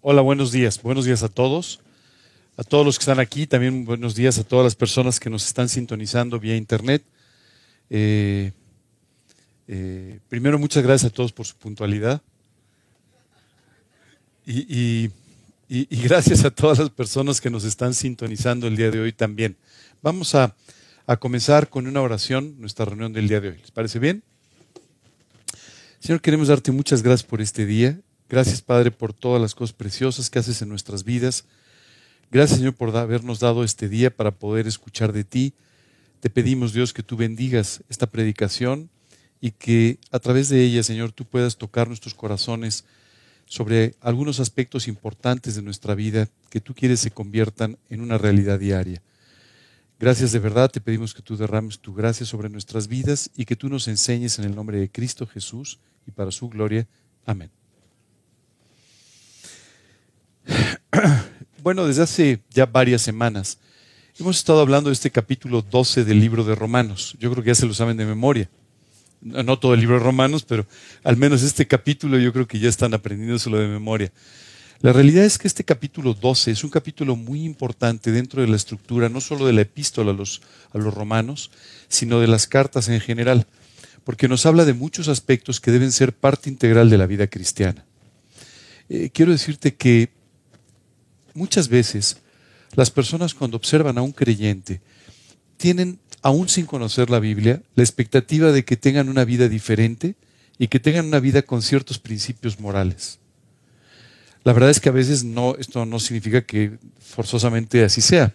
[0.00, 0.80] Hola, buenos días.
[0.80, 1.80] Buenos días a todos.
[2.56, 5.44] A todos los que están aquí, también buenos días a todas las personas que nos
[5.44, 7.02] están sintonizando vía internet.
[7.90, 8.52] Eh,
[9.66, 12.22] eh, primero, muchas gracias a todos por su puntualidad.
[14.46, 15.10] Y,
[15.68, 19.56] gracias a todas las personas que nos están sintonizando el día de hoy también.
[20.00, 20.54] Vamos a,
[21.08, 23.58] a comenzar con una oración, nuestra reunión del día de hoy.
[23.58, 24.22] ¿Les parece bien?
[25.98, 27.98] Señor, queremos darte muchas gracias por este día.
[28.28, 31.44] Gracias, Padre, por todas las cosas preciosas que haces en nuestras vidas.
[32.30, 35.54] Gracias, Señor, por habernos dado este día para poder escuchar de ti.
[36.20, 38.90] Te pedimos, Dios, que tú bendigas esta predicación
[39.40, 42.84] y que a través de ella, Señor, tú puedas tocar nuestros corazones
[43.46, 48.58] sobre algunos aspectos importantes de nuestra vida que tú quieres se conviertan en una realidad
[48.58, 49.00] diaria.
[49.98, 53.56] Gracias de verdad, te pedimos que tú derrames tu gracia sobre nuestras vidas y que
[53.56, 56.86] tú nos enseñes en el nombre de Cristo Jesús y para su gloria.
[57.24, 57.57] Amén.
[61.62, 63.58] Bueno, desde hace ya varias semanas
[64.18, 67.16] hemos estado hablando de este capítulo 12 del libro de Romanos.
[67.20, 68.48] Yo creo que ya se lo saben de memoria.
[69.20, 70.66] No todo el libro de Romanos, pero
[71.04, 74.12] al menos este capítulo yo creo que ya están aprendiéndoselo de memoria.
[74.80, 78.56] La realidad es que este capítulo 12 es un capítulo muy importante dentro de la
[78.56, 80.40] estructura, no solo de la epístola a los,
[80.72, 81.50] a los romanos,
[81.88, 83.46] sino de las cartas en general,
[84.04, 87.84] porque nos habla de muchos aspectos que deben ser parte integral de la vida cristiana.
[88.88, 90.10] Eh, quiero decirte que
[91.38, 92.18] muchas veces
[92.74, 94.80] las personas cuando observan a un creyente
[95.56, 100.16] tienen, aún sin conocer la Biblia, la expectativa de que tengan una vida diferente
[100.58, 103.18] y que tengan una vida con ciertos principios morales.
[104.44, 108.34] La verdad es que a veces no, esto no significa que forzosamente así sea.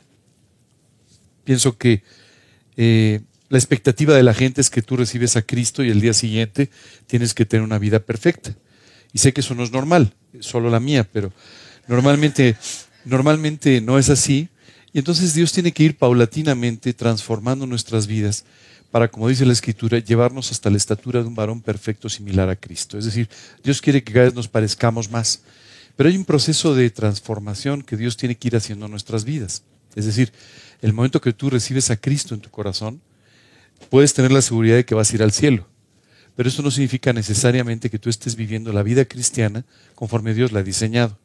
[1.44, 2.04] Pienso que
[2.78, 6.14] eh, la expectativa de la gente es que tú recibes a Cristo y el día
[6.14, 6.70] siguiente
[7.08, 8.56] tienes que tener una vida perfecta.
[9.12, 11.32] Y sé que eso no es normal, solo la mía, pero
[11.88, 12.56] normalmente
[13.06, 14.50] Normalmente no es así.
[14.92, 18.46] Y entonces Dios tiene que ir paulatinamente transformando nuestras vidas
[18.92, 22.56] para, como dice la Escritura, llevarnos hasta la estatura de un varón perfecto similar a
[22.56, 22.98] Cristo.
[23.00, 23.28] Es decir,
[23.64, 25.42] Dios quiere que cada vez nos parezcamos más.
[25.96, 29.64] Pero hay un proceso de transformación que Dios tiene que ir haciendo en nuestras vidas.
[29.96, 30.32] Es decir,
[30.82, 33.02] el momento que tú recibes a Cristo en tu corazón,
[33.90, 35.68] puedes tener la seguridad de que vas a ir al cielo.
[36.36, 39.66] Pero eso no significa necesariamente que tú estés viviendo la vida cristiana
[39.96, 41.18] conforme Dios la ha diseñado.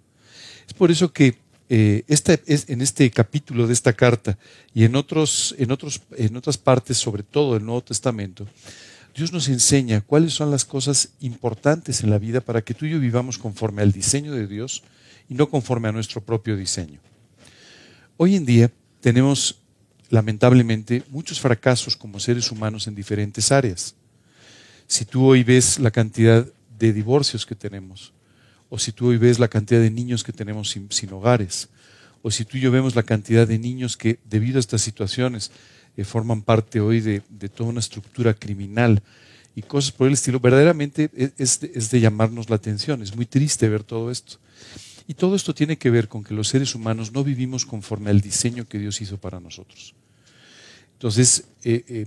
[0.67, 1.39] Es por eso que
[1.69, 4.39] eh, es, en este capítulo de esta carta
[4.75, 8.47] y en, en, otros, en otras partes, sobre todo el Nuevo Testamento,
[9.15, 12.91] Dios nos enseña cuáles son las cosas importantes en la vida para que tú y
[12.91, 14.83] yo vivamos conforme al diseño de Dios
[15.29, 17.01] y no conforme a nuestro propio diseño.
[18.17, 19.61] Hoy en día tenemos,
[20.09, 23.95] lamentablemente, muchos fracasos como seres humanos en diferentes áreas.
[24.87, 26.47] Si tú hoy ves la cantidad
[26.79, 28.13] de divorcios que tenemos,
[28.71, 31.69] o si tú hoy ves la cantidad de niños que tenemos sin, hogares,
[32.23, 35.51] o si tú y yo vemos la cantidad de niños que debido a estas situaciones
[35.97, 37.21] eh, forman parte hoy de,
[37.55, 39.03] toda una estructura criminal
[39.55, 43.69] y cosas por el estilo, verdaderamente es, es de llamarnos la atención, es muy triste
[43.69, 44.39] ver todo esto.
[45.07, 48.21] Y todo esto tiene que ver con que los seres humanos no vivimos conforme al
[48.21, 49.95] diseño que Dios hizo para nosotros.
[50.93, 52.07] Entonces, eh, eh,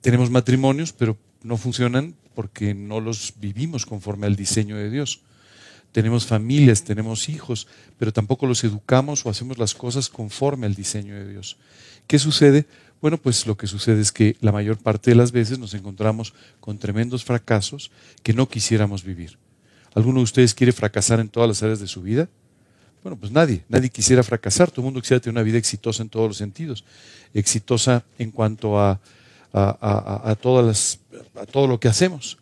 [0.00, 5.22] tenemos matrimonios, pero no funcionan porque no los vivimos conforme al diseño de Dios
[5.92, 7.66] tenemos familias, tenemos hijos,
[7.98, 11.56] pero tampoco los educamos o hacemos las cosas conforme al diseño de Dios.
[12.06, 12.66] ¿Qué sucede?
[13.00, 16.34] Bueno, pues lo que sucede es que la mayor parte de las veces nos encontramos
[16.60, 17.90] con tremendos fracasos
[18.22, 19.38] que no quisiéramos vivir.
[19.94, 22.28] ¿Alguno de ustedes quiere fracasar en todas las áreas de su vida?
[23.02, 26.10] Bueno, pues nadie, nadie quisiera fracasar, todo el mundo quisiera tener una vida exitosa en
[26.10, 26.84] todos los sentidos,
[27.32, 29.00] exitosa en cuanto a,
[29.52, 31.00] a, todas las,
[31.34, 32.38] a todo lo que hacemos.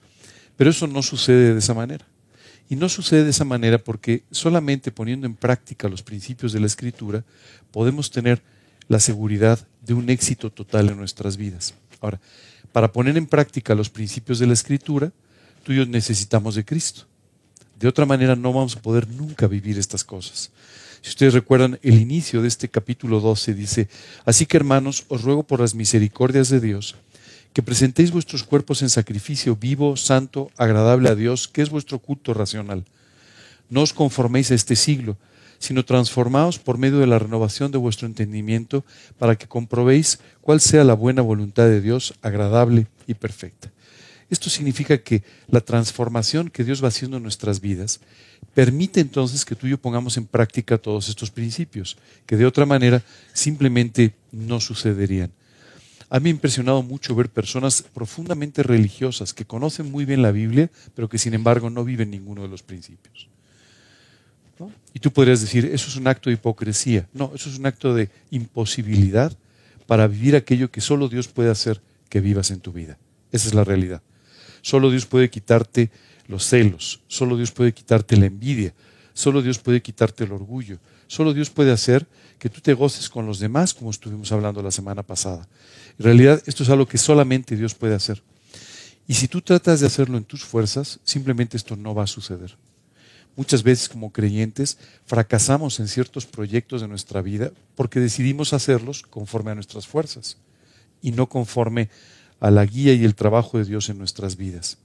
[0.57, 2.05] Pero eso no sucede de esa manera.
[2.69, 6.67] Y no sucede de esa manera porque solamente poniendo en práctica los principios de la
[6.67, 7.25] Escritura
[7.71, 8.43] podemos tener
[8.89, 11.75] la seguridad de un éxito total en nuestras vidas.
[12.01, 12.21] Ahora,
[12.73, 15.13] para poner en práctica los principios de la Escritura,
[15.63, 17.07] tú y yo necesitamos de Cristo.
[17.79, 20.51] De otra manera no vamos a poder nunca vivir estas cosas.
[21.01, 23.89] Si ustedes recuerdan, el inicio de este capítulo 12 dice,
[24.25, 26.97] así que hermanos, os ruego por las misericordias de Dios,
[27.59, 32.33] que presentéis vuestros cuerpos en sacrificio vivo, santo, agradable a Dios, que es vuestro culto
[32.33, 32.85] racional.
[33.69, 35.19] No os conforméis a este siglo,
[35.59, 38.85] sino transformaos por medio de la renovación de vuestro entendimiento,
[39.19, 43.73] para que comprobéis cuál sea la buena voluntad de Dios, agradable y perfecta.
[44.31, 47.99] Esto significa que la transformación que Dios va haciendo en nuestras vidas
[48.55, 52.67] permite entonces que tú y yo pongamos en práctica todos estos principios, que de otra
[52.67, 53.03] manera
[53.33, 55.33] simplemente no sucederían.
[56.11, 60.33] A mí me ha impresionado mucho ver personas profundamente religiosas que conocen muy bien la
[60.33, 63.29] Biblia, pero que sin embargo no viven ninguno de los principios.
[64.95, 67.07] Y tú podrías decir, eso es un acto de hipocresía.
[67.13, 69.33] No, eso es un acto de imposibilidad
[69.87, 72.99] para vivir aquello que solo Dios puede hacer que vivas en tu vida.
[73.31, 74.03] Esa es la realidad.
[74.63, 75.91] Solo Dios puede quitarte
[76.27, 78.75] los celos, solo Dios puede quitarte la envidia,
[79.15, 82.07] solo Dios puede quitarte el orgullo, solo Dios puede hacer
[82.39, 85.49] que tú te goces con los demás, como estuvimos hablando la semana pasada.
[85.99, 88.23] En realidad, esto es algo que solamente Dios puede hacer.
[89.07, 92.57] Y si tú tratas de hacerlo en tus fuerzas, simplemente esto no va a suceder.
[93.37, 99.53] Muchas veces como creyentes fracasamos en ciertos proyectos de nuestra vida porque decidimos hacerlos conforme
[99.53, 100.37] a nuestras fuerzas
[101.01, 101.89] y no conforme
[102.41, 104.79] a la guía y el trabajo de Dios en nuestras vidas.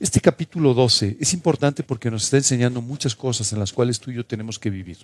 [0.00, 4.10] Este capítulo 12 es importante porque nos está enseñando muchas cosas en las cuales tú
[4.10, 4.98] y yo tenemos que vivir.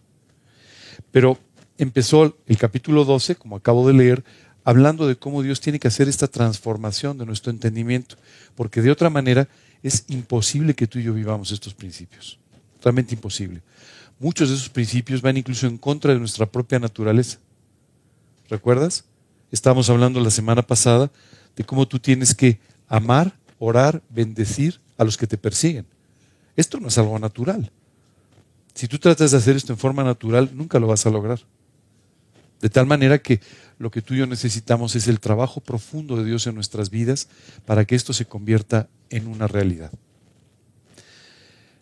[1.11, 1.39] Pero
[1.79, 4.25] empezó el capítulo 12, como acabo de leer,
[4.65, 8.17] hablando de cómo Dios tiene que hacer esta transformación de nuestro entendimiento,
[8.55, 9.49] porque de otra manera
[9.83, 12.39] es imposible que tú y yo vivamos estos principios,
[12.83, 13.61] realmente imposible.
[14.19, 17.39] Muchos de esos principios van incluso en contra de nuestra propia naturaleza.
[18.49, 19.05] ¿Recuerdas?
[19.51, 21.11] Estábamos hablando la semana pasada
[21.57, 25.87] de cómo tú tienes que amar, orar, bendecir a los que te persiguen.
[26.57, 27.71] Esto no es algo natural.
[28.75, 31.41] Si tú tratas de hacer esto en forma natural, nunca lo vas a lograr.
[32.61, 33.41] De tal manera que
[33.79, 37.29] lo que tú y yo necesitamos es el trabajo profundo de Dios en nuestras vidas
[37.67, 39.91] para que esto se convierta en una realidad.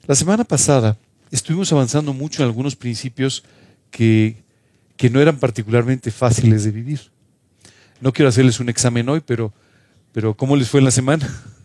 [0.07, 0.99] La semana pasada
[1.31, 3.45] estuvimos avanzando mucho en algunos principios
[3.91, 4.43] que,
[4.97, 7.01] que no eran particularmente fáciles de vivir.
[8.01, 9.53] No quiero hacerles un examen hoy, pero,
[10.13, 11.29] pero ¿cómo les fue en la semana?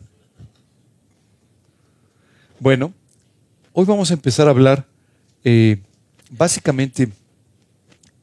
[2.59, 2.91] Bueno,
[3.71, 4.87] hoy vamos a empezar a hablar
[5.43, 5.77] eh,
[6.31, 7.07] básicamente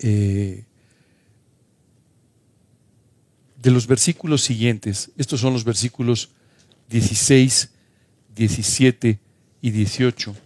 [0.00, 0.64] eh,
[3.64, 5.10] de los versículos siguientes.
[5.16, 6.28] Estos son los versículos
[6.90, 7.70] 16,
[8.36, 9.18] 17
[9.62, 10.36] y 18,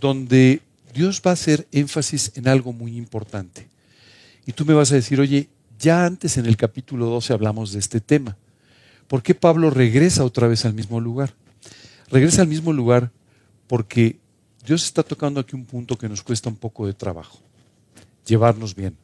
[0.00, 0.62] donde
[0.94, 3.68] Dios va a hacer énfasis en algo muy importante.
[4.46, 7.80] Y tú me vas a decir, oye, ya antes en el capítulo 12 hablamos de
[7.80, 8.38] este tema.
[9.08, 11.34] ¿Por qué Pablo regresa otra vez al mismo lugar?
[12.08, 13.12] Regresa al mismo lugar
[13.66, 14.18] porque
[14.64, 17.40] Dios está tocando aquí un punto que nos cuesta un poco de trabajo,
[18.24, 18.96] llevarnos bien.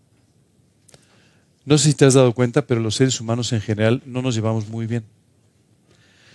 [1.65, 4.35] No sé si te has dado cuenta, pero los seres humanos en general no nos
[4.35, 5.05] llevamos muy bien.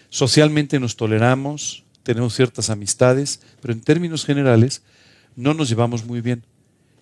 [0.09, 4.83] Socialmente nos toleramos, tenemos ciertas amistades, pero en términos generales
[5.35, 6.43] no nos llevamos muy bien.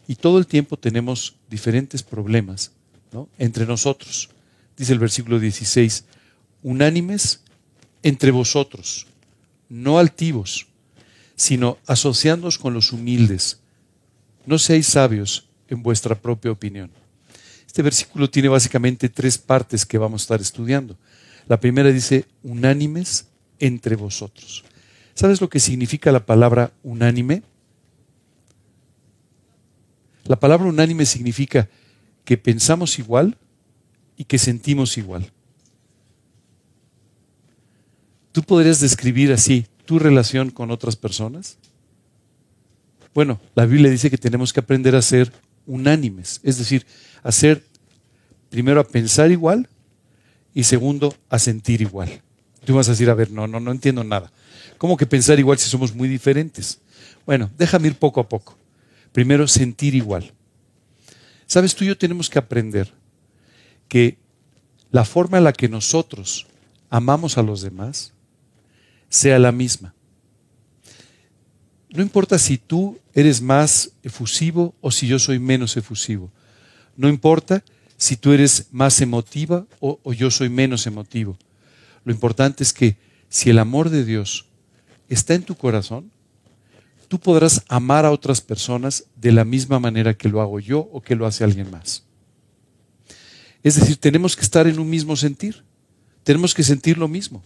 [0.08, 2.72] Y todo el tiempo tenemos diferentes problemas
[3.38, 4.30] entre nosotros.
[4.76, 6.06] Dice el versículo 16,
[6.64, 7.42] unánimes
[8.04, 9.08] entre vosotros,
[9.70, 10.68] no altivos,
[11.36, 13.60] sino asociándoos con los humildes.
[14.46, 16.92] No seáis sabios en vuestra propia opinión.
[17.76, 20.96] Este versículo tiene básicamente tres partes que vamos a estar estudiando.
[21.46, 23.28] La primera dice, unánimes
[23.60, 24.64] entre vosotros.
[25.14, 27.44] ¿Sabes lo que significa la palabra unánime?
[30.24, 31.68] La palabra unánime significa
[32.24, 33.38] que pensamos igual
[34.16, 35.30] y que sentimos igual.
[38.32, 41.58] ¿Tú podrías describir así tu relación con otras personas?
[43.14, 45.34] Bueno, la Biblia dice que tenemos que aprender a ser
[45.66, 46.86] unánimes, es decir,
[47.24, 47.64] hacer
[48.50, 49.68] primero a pensar igual
[50.54, 52.22] y segundo a sentir igual.
[52.64, 54.32] Tú vas a decir, a ver, no, no, no entiendo nada.
[54.78, 56.80] ¿Cómo que pensar igual si somos muy diferentes?
[57.26, 58.58] Bueno, déjame ir poco a poco.
[59.12, 60.34] Primero, sentir igual.
[61.48, 62.92] Sabes, tú y yo tenemos que aprender
[63.88, 64.18] que
[64.92, 66.48] la forma en la que nosotros
[66.90, 68.14] amamos a los demás
[69.10, 69.95] sea la misma.
[71.96, 76.32] No importa si tú eres más efusivo o si yo soy menos efusivo.
[76.98, 77.64] No importa
[77.98, 81.38] si tú eres más emotiva o, o, yo soy menos emotivo.
[82.04, 82.98] Lo importante es que
[83.30, 84.46] si el amor de Dios
[85.08, 86.12] está en tu corazón,
[87.08, 91.02] tú podrás amar a otras personas de la misma manera que lo hago yo o
[91.02, 92.04] que lo hace alguien más.
[93.64, 95.64] Es decir, tenemos que estar en un mismo sentir.
[96.24, 97.42] Tenemos que sentir lo mismo.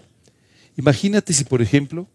[0.75, 2.07] Imagínate si, por ejemplo,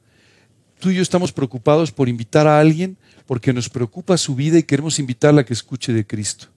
[0.84, 4.64] tú y yo estamos preocupados por invitar a alguien porque nos preocupa su vida y
[4.64, 6.48] queremos invitarla a que escuche de Cristo.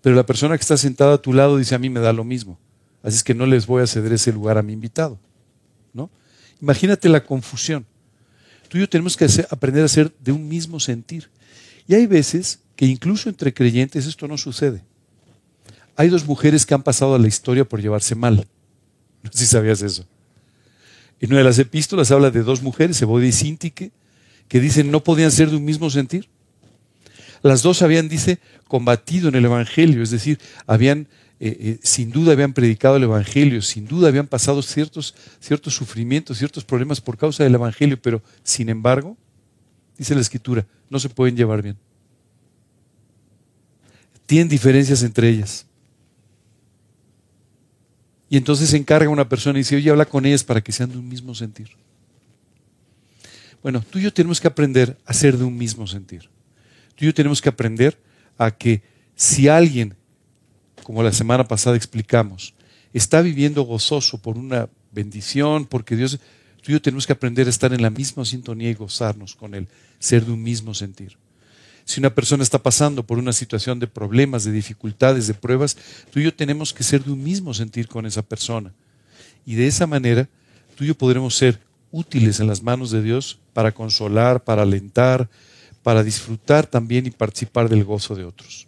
[0.00, 2.24] Pero la persona que está sentada a tu lado dice, a mí me da lo
[2.24, 2.58] mismo.
[3.02, 5.18] Así es que no les voy a ceder ese lugar a mi invitado.
[5.92, 6.08] ¿no?
[6.62, 7.84] Imagínate la confusión.
[8.68, 11.28] Tú y yo tenemos que aprender a ser de un mismo sentir.
[11.86, 14.82] Y hay veces que incluso entre creyentes esto no sucede.
[15.96, 18.46] Hay dos mujeres que han pasado a la historia por llevarse mal.
[19.22, 20.06] No sé si sabías eso.
[21.24, 23.92] En una de las epístolas habla de dos mujeres, Ebodia y Sintique,
[24.46, 26.28] que dicen no podían ser de un mismo sentir.
[27.40, 31.08] Las dos habían, dice, combatido en el Evangelio, es decir, habían,
[31.40, 36.36] eh, eh, sin duda habían predicado el Evangelio, sin duda habían pasado ciertos, ciertos sufrimientos,
[36.36, 39.16] ciertos problemas por causa del Evangelio, pero sin embargo,
[39.96, 41.78] dice la escritura, no se pueden llevar bien.
[44.26, 45.64] Tienen diferencias entre ellas.
[48.34, 50.90] Y entonces se encarga una persona y dice, oye, habla con ellas para que sean
[50.90, 51.68] de un mismo sentir.
[53.62, 56.22] Bueno, tú y yo tenemos que aprender a ser de un mismo sentir.
[56.96, 57.96] Tú y yo tenemos que aprender
[58.36, 58.82] a que
[59.14, 59.94] si alguien,
[60.82, 62.54] como la semana pasada explicamos,
[62.92, 66.18] está viviendo gozoso por una bendición, porque Dios,
[66.60, 69.54] tú y yo tenemos que aprender a estar en la misma sintonía y gozarnos con
[69.54, 69.68] Él,
[70.00, 71.16] ser de un mismo sentir.
[71.84, 75.76] Si una persona está pasando por una situación de problemas, de dificultades, de pruebas,
[76.10, 78.72] tú y yo tenemos que ser de un mismo sentir con esa persona.
[79.44, 80.28] Y de esa manera,
[80.76, 81.60] tú y yo podremos ser
[81.90, 85.28] útiles en las manos de Dios para consolar, para alentar,
[85.82, 88.66] para disfrutar también y participar del gozo de otros.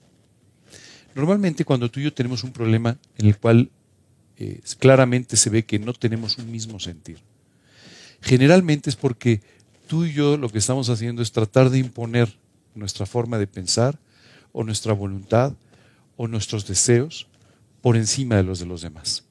[1.15, 3.71] Normalmente cuando tú y yo tenemos un problema en el cual
[4.37, 7.19] eh, claramente se ve que no tenemos un mismo sentir,
[8.21, 9.41] generalmente es porque
[9.89, 12.37] tú y yo lo que estamos haciendo es tratar de imponer
[12.77, 13.99] nuestra forma de pensar
[14.53, 15.55] o nuestra voluntad
[16.17, 17.27] o nuestros deseos
[17.83, 19.25] por encima de los de los demás.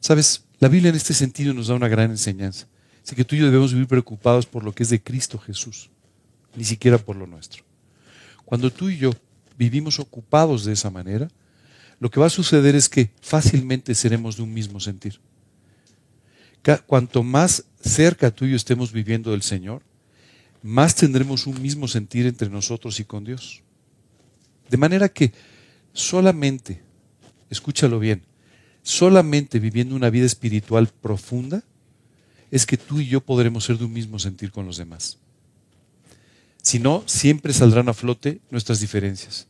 [0.00, 2.66] Sabes, la Biblia en este sentido nos da una gran enseñanza.
[3.04, 5.90] Así que tú y yo debemos vivir preocupados por lo que es de Cristo Jesús,
[6.54, 7.64] ni siquiera por lo nuestro.
[8.44, 9.12] Cuando tú y yo
[9.56, 11.28] vivimos ocupados de esa manera,
[11.98, 15.20] lo que va a suceder es que fácilmente seremos de un mismo sentir.
[16.86, 19.82] Cuanto más cerca tú y yo estemos viviendo del Señor,
[20.62, 23.62] más tendremos un mismo sentir entre nosotros y con Dios.
[24.68, 25.32] De manera que
[25.92, 26.82] solamente,
[27.48, 28.22] escúchalo bien,
[28.82, 31.62] solamente viviendo una vida espiritual profunda
[32.50, 35.18] es que tú y yo podremos ser de un mismo sentir con los demás.
[36.62, 39.46] Si no, siempre saldrán a flote nuestras diferencias.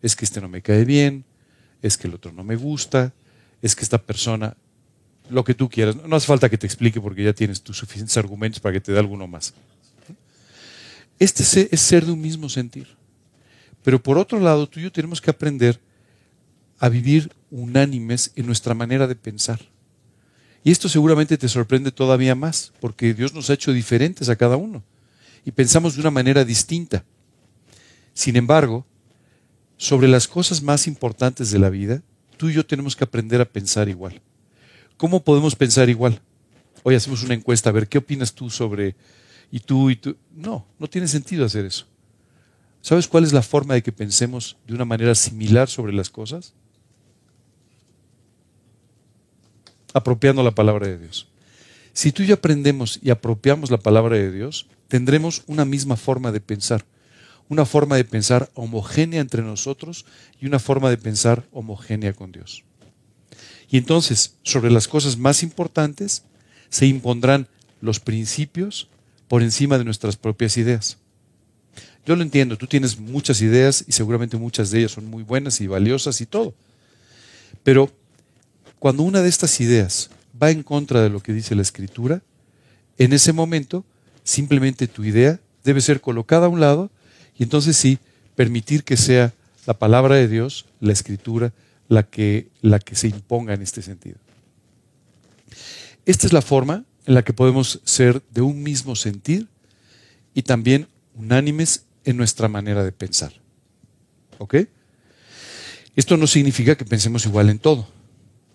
[0.00, 1.24] Es que este no me cae bien,
[1.82, 3.12] es que el otro no me gusta,
[3.60, 4.56] es que esta persona,
[5.28, 5.96] lo que tú quieras.
[5.96, 8.92] No hace falta que te explique porque ya tienes tus suficientes argumentos para que te
[8.92, 9.54] dé alguno más.
[11.18, 12.88] Este es ser de un mismo sentir.
[13.82, 15.80] Pero por otro lado, tú y yo tenemos que aprender
[16.78, 19.60] a vivir unánimes en nuestra manera de pensar.
[20.64, 24.56] Y esto seguramente te sorprende todavía más, porque Dios nos ha hecho diferentes a cada
[24.56, 24.82] uno
[25.44, 27.04] y pensamos de una manera distinta.
[28.14, 28.86] Sin embargo,
[29.76, 32.02] sobre las cosas más importantes de la vida,
[32.36, 34.22] tú y yo tenemos que aprender a pensar igual.
[34.96, 36.20] ¿Cómo podemos pensar igual?
[36.82, 38.94] Hoy hacemos una encuesta, a ver, ¿qué opinas tú sobre
[39.54, 40.16] y tú y tú.
[40.34, 41.86] No, no tiene sentido hacer eso.
[42.80, 46.54] ¿Sabes cuál es la forma de que pensemos de una manera similar sobre las cosas?
[49.92, 51.28] Apropiando la palabra de Dios.
[51.92, 56.32] Si tú y yo aprendemos y apropiamos la palabra de Dios, tendremos una misma forma
[56.32, 56.84] de pensar,
[57.48, 60.04] una forma de pensar homogénea entre nosotros
[60.40, 62.64] y una forma de pensar homogénea con Dios.
[63.70, 66.24] Y entonces, sobre las cosas más importantes,
[66.70, 67.46] se impondrán
[67.80, 68.88] los principios
[69.28, 70.98] por encima de nuestras propias ideas.
[72.06, 75.60] Yo lo entiendo, tú tienes muchas ideas y seguramente muchas de ellas son muy buenas
[75.60, 76.54] y valiosas y todo.
[77.62, 77.90] Pero
[78.78, 82.22] cuando una de estas ideas va en contra de lo que dice la escritura,
[82.98, 83.84] en ese momento
[84.22, 86.90] simplemente tu idea debe ser colocada a un lado
[87.38, 87.98] y entonces sí
[88.36, 89.32] permitir que sea
[89.66, 91.52] la palabra de Dios, la escritura,
[91.88, 94.16] la que, la que se imponga en este sentido.
[96.04, 99.48] Esta es la forma en la que podemos ser de un mismo sentir
[100.34, 103.32] y también unánimes en nuestra manera de pensar.
[104.38, 104.56] ¿Ok?
[105.96, 107.88] Esto no significa que pensemos igual en todo.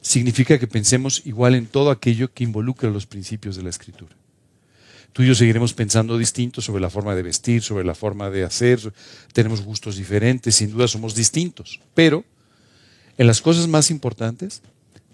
[0.01, 4.15] Significa que pensemos igual en todo aquello que involucra los principios de la escritura.
[5.13, 8.43] Tú y yo seguiremos pensando distinto sobre la forma de vestir, sobre la forma de
[8.43, 8.93] hacer.
[9.33, 11.79] Tenemos gustos diferentes, sin duda somos distintos.
[11.95, 12.23] Pero
[13.17, 14.61] en las cosas más importantes,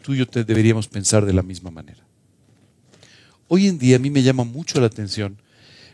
[0.02, 2.06] tú y yo deberíamos pensar de la misma manera.
[3.48, 5.38] Hoy en día a mí me llama mucho la atención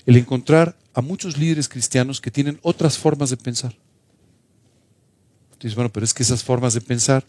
[0.06, 3.76] el encontrar a muchos líderes cristianos que tienen otras formas de pensar.
[5.60, 7.26] Dices, bueno, pero es que esas formas de pensar,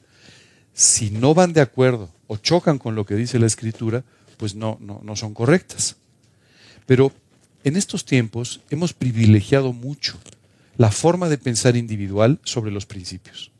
[0.72, 4.04] si no van de acuerdo o chocan con lo que dice la Escritura,
[4.38, 5.96] pues no, no, no son correctas.
[6.86, 7.12] Pero
[7.62, 10.18] en estos tiempos hemos privilegiado mucho
[10.78, 13.50] la forma de pensar individual sobre los principios.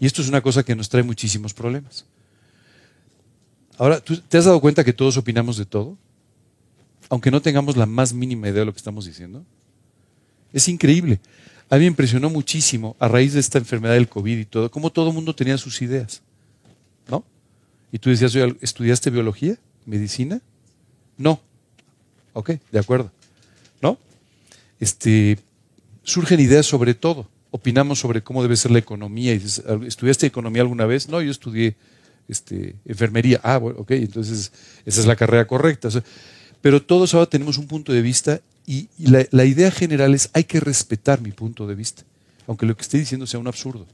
[0.00, 2.04] Y esto es una cosa que nos trae muchísimos problemas.
[3.78, 5.96] Ahora, ¿tú te has dado cuenta que todos opinamos de todo?
[7.08, 9.44] Aunque no tengamos la más mínima idea de lo que estamos diciendo.
[10.52, 11.20] Es increíble.
[11.70, 14.90] A mí me impresionó muchísimo a raíz de esta enfermedad del COVID y todo, cómo
[14.90, 16.22] todo el mundo tenía sus ideas.
[17.08, 17.24] ¿No?
[17.92, 19.56] Y tú decías, ¿estudiaste biología?
[19.86, 20.40] ¿Medicina?
[21.16, 21.40] No.
[22.32, 23.12] Ok, de acuerdo.
[23.80, 23.96] ¿No?
[24.80, 25.38] Este,
[26.02, 27.28] surgen ideas sobre todo.
[27.50, 29.32] Opinamos sobre cómo debe ser la economía.
[29.32, 31.08] ¿Estudiaste economía alguna vez?
[31.08, 31.76] No, yo estudié
[32.28, 33.40] este, enfermería.
[33.42, 34.52] Ah, bueno, ok, entonces
[34.84, 35.88] esa es la carrera correcta.
[36.60, 40.60] Pero todos ahora tenemos un punto de vista y, la, idea general es hay que
[40.60, 42.02] respetar mi punto de vista,
[42.46, 43.86] aunque lo que esté diciendo sea un absurdo.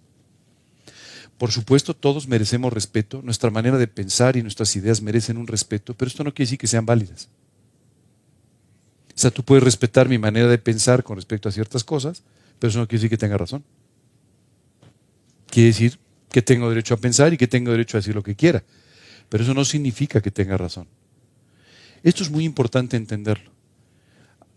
[1.38, 5.95] Por supuesto, todos merecemos respeto, nuestra manera de pensar y nuestras ideas merecen un respeto,
[5.95, 7.29] pero esto no quiere decir que sean válidas.
[9.14, 12.23] O sea, tú puedes respetar mi manera de pensar con respecto a ciertas cosas,
[12.59, 13.62] pero eso no quiere decir que tenga razón.
[15.47, 15.99] Quiere decir
[16.35, 18.64] que tengo derecho a pensar y que tengo derecho a decir lo que quiera,
[19.29, 20.88] pero eso no significa que tenga razón.
[22.03, 23.53] Esto es muy importante entenderlo.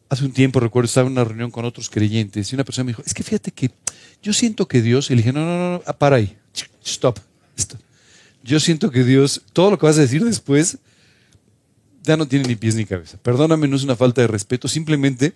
[0.10, 2.94] Hace un tiempo recuerdo estaba en una reunión con otros creyentes y una persona me
[2.94, 3.70] dijo, es que fíjate que
[4.24, 6.36] yo siento que Dios, y le dije, no, no, no, ah, para ahí,
[6.84, 7.20] stop,
[7.56, 7.80] stop.
[8.44, 10.80] Yo siento que Dios, todo lo que vas a decir después,
[12.02, 13.20] ya no tiene ni pies ni cabeza.
[13.22, 15.36] Perdóname, no es una falta de respeto, simplemente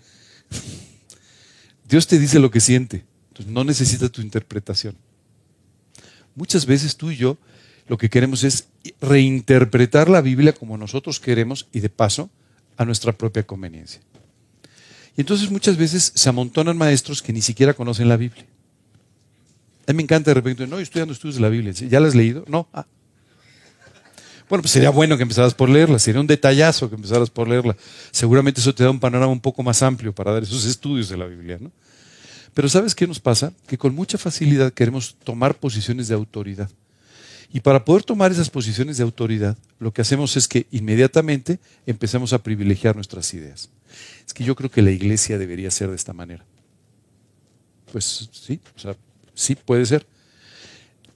[1.87, 4.97] Dios te dice lo que siente, entonces no necesita tu interpretación.
[6.35, 7.37] Muchas veces tú y yo
[7.87, 8.67] lo que queremos es
[9.01, 12.29] reinterpretar la Biblia como nosotros queremos y de paso
[12.77, 14.01] a nuestra propia conveniencia.
[15.17, 18.45] Y entonces muchas veces se amontonan maestros que ni siquiera conocen la Biblia.
[19.87, 21.73] A mí me encanta de repente, no, yo estoy dando estudios de la Biblia.
[21.73, 22.45] ¿Ya la has leído?
[22.47, 22.67] No.
[22.71, 22.85] Ah.
[24.47, 27.75] Bueno, pues sería bueno que empezaras por leerla, sería un detallazo que empezaras por leerla.
[28.11, 31.17] Seguramente eso te da un panorama un poco más amplio para dar esos estudios de
[31.17, 31.71] la Biblia, ¿no?
[32.53, 33.53] Pero ¿sabes qué nos pasa?
[33.67, 36.69] Que con mucha facilidad queremos tomar posiciones de autoridad.
[37.53, 42.31] Y para poder tomar esas posiciones de autoridad, lo que hacemos es que inmediatamente empecemos
[42.31, 43.69] a privilegiar nuestras ideas.
[44.25, 46.45] Es que yo creo que la iglesia debería ser de esta manera.
[47.91, 48.95] Pues sí, o sea,
[49.33, 50.05] sí puede ser.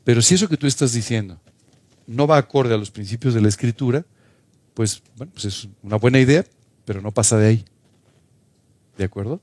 [0.04, 1.40] Pero si eso que tú estás diciendo
[2.06, 4.06] no va acorde a los principios de la escritura,
[4.74, 6.46] pues, bueno, pues es una buena idea,
[6.84, 7.66] pero no pasa de ahí.
[8.98, 9.40] ¿De acuerdo?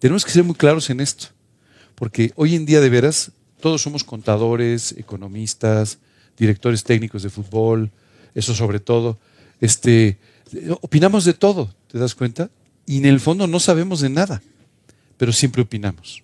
[0.00, 1.26] Tenemos que ser muy claros en esto,
[1.94, 5.98] porque hoy en día de veras todos somos contadores, economistas,
[6.38, 7.90] directores técnicos de fútbol,
[8.34, 9.18] eso sobre todo.
[9.60, 10.18] Este,
[10.80, 12.50] opinamos de todo, ¿te das cuenta?
[12.86, 14.42] Y en el fondo no sabemos de nada,
[15.18, 16.22] pero siempre opinamos.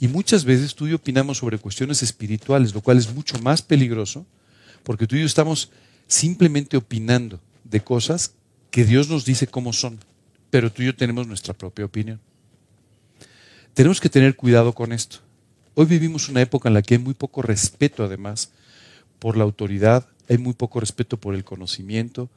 [0.00, 3.62] Y muchas veces tú y yo opinamos sobre cuestiones espirituales, lo cual es mucho más
[3.62, 4.26] peligroso,
[4.82, 5.70] porque tú y yo estamos
[6.08, 8.32] simplemente opinando de cosas
[8.72, 10.00] que Dios nos dice cómo son,
[10.50, 12.20] pero tú y yo tenemos nuestra propia opinión.
[13.74, 15.18] Tenemos que tener cuidado con esto.
[15.74, 18.52] Hoy vivimos una época en la que hay muy poco respeto, además,
[19.18, 22.30] por la autoridad, hay muy poco respeto por el conocimiento.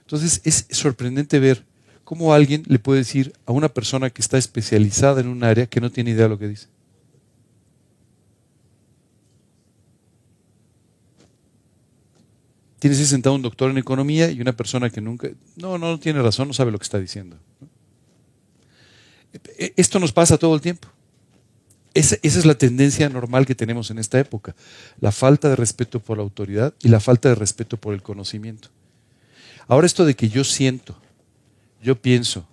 [0.00, 1.64] Entonces es sorprendente ver
[2.02, 5.80] cómo alguien le puede decir a una persona que está especializada en un área que
[5.80, 6.66] no tiene idea de lo que dice.
[12.80, 16.48] Tienes sentado un doctor en economía y una persona que nunca, no, no tiene razón,
[16.48, 17.36] no sabe lo que está diciendo.
[17.60, 17.66] E,
[19.76, 20.88] esto nos pasa todo el tiempo.
[21.94, 24.54] Esa, esa, es la tendencia normal que tenemos en esta época.
[25.00, 28.68] La falta de respeto por la autoridad y la falta de respeto por el conocimiento.
[29.66, 30.96] Ahora esto de que yo siento,
[31.82, 32.46] yo pienso,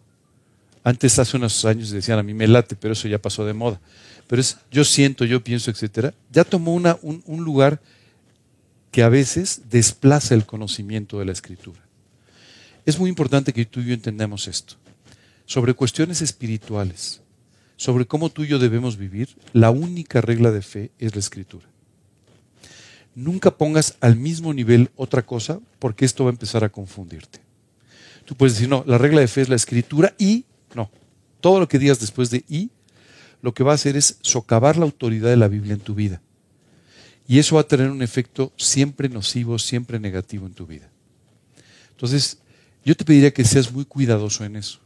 [0.84, 3.80] antes hace unos años decían a mí me late, pero eso ya pasó de moda.
[4.28, 6.14] Pero es yo siento, yo pienso, etcétera.
[6.32, 7.82] Ya tomó una, un, un lugar
[8.92, 11.80] que a veces desplaza el conocimiento de la escritura.
[12.86, 14.76] Es muy importante que tú y yo entendamos esto.
[15.46, 17.22] Sobre cuestiones espirituales,
[17.76, 21.68] sobre cómo tú y yo debemos vivir, la única regla de fe es la escritura.
[23.16, 27.40] Nunca pongas al mismo nivel otra cosa porque esto va a empezar a confundirte.
[28.26, 30.90] Tú puedes decir, no, la regla de fe es la escritura y no.
[31.42, 32.72] Todo lo que digas después de y,
[33.42, 36.22] lo que va a hacer es socavar la autoridad de la Biblia en tu vida.
[37.28, 40.90] Y eso va a tener un efecto siempre nocivo, siempre negativo en tu vida.
[41.92, 42.40] Entonces,
[42.86, 44.80] yo te pediría que seas muy cuidadoso en eso.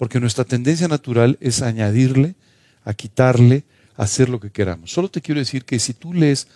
[0.00, 2.34] Porque nuestra tendencia natural es añadirle,
[2.86, 3.64] a quitarle,
[3.98, 4.90] a hacer lo que queramos.
[4.90, 6.48] Solo te quiero decir que si tú lees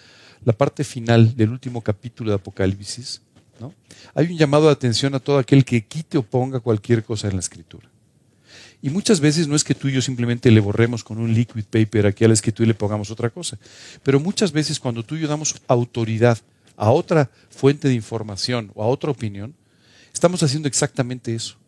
[0.46, 3.20] la parte final del último capítulo de Apocalipsis,
[3.61, 3.74] ¿no?
[4.14, 7.35] hay un llamado de atención a todo aquel que quite o ponga cualquier cosa en
[7.35, 7.87] la escritura.
[8.80, 11.64] Y muchas veces no es que tú y yo simplemente le borremos con un liquid
[11.64, 13.59] paper aquí a la escritura y le pongamos otra cosa.
[14.02, 16.38] Pero muchas veces cuando tú y yo damos autoridad
[16.78, 19.54] a otra fuente de información o a otra opinión,
[20.14, 21.59] estamos haciendo exactamente eso.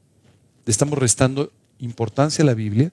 [0.64, 2.92] Le estamos restando importancia a la Biblia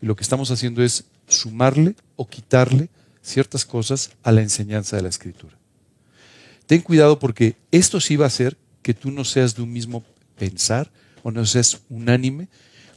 [0.00, 2.88] y lo que estamos haciendo es sumarle o quitarle
[3.22, 5.56] ciertas cosas a la enseñanza de la escritura.
[6.66, 10.04] Ten cuidado porque esto sí va a hacer que tú no seas de un mismo
[10.36, 10.90] pensar
[11.22, 12.48] o no seas unánime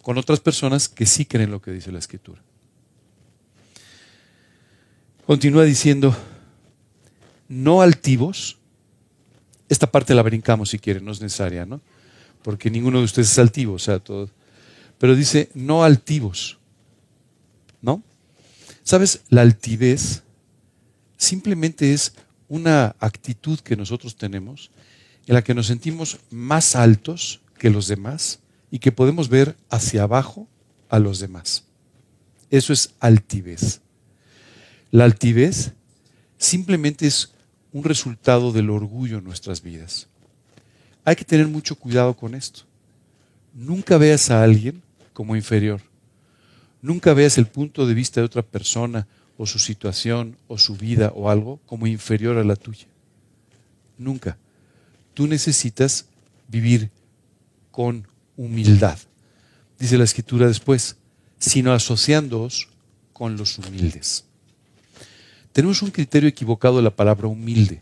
[0.01, 2.41] con otras personas que sí creen lo que dice la escritura.
[5.25, 6.15] Continúa diciendo,
[7.49, 8.57] no altivos,
[9.67, 11.81] esta parte la brincamos si quieren, no es necesaria, ¿no?
[12.43, 14.29] Porque ninguno de ustedes es altivo, o sea, todo.
[14.97, 16.57] Pero dice, no altivos,
[17.81, 18.03] ¿no?
[18.83, 19.21] ¿Sabes?
[19.29, 20.23] La altivez
[21.17, 22.13] simplemente es
[22.47, 24.71] una actitud que nosotros tenemos
[25.27, 28.39] en la que nos sentimos más altos que los demás
[28.71, 30.47] y que podemos ver hacia abajo
[30.89, 31.63] a los demás.
[32.49, 33.81] Eso es altivez.
[34.89, 35.73] La altivez
[36.37, 37.33] simplemente es
[37.73, 40.07] un resultado del orgullo en nuestras vidas.
[41.03, 42.61] Hay que tener mucho cuidado con esto.
[43.53, 44.81] Nunca veas a alguien
[45.17, 45.81] como inferior.
[46.79, 51.11] Nunca veas el punto de vista de otra persona o su situación o su vida
[51.15, 52.85] o algo como inferior a la tuya.
[53.97, 54.37] Nunca.
[55.15, 56.05] Tú necesitas
[56.47, 56.91] vivir
[57.71, 58.99] con humildad.
[59.79, 60.97] Dice la escritura después,
[61.39, 62.69] sino asociándoos
[63.11, 64.23] con los humildes.
[65.51, 67.81] Tenemos un criterio equivocado de la palabra humilde.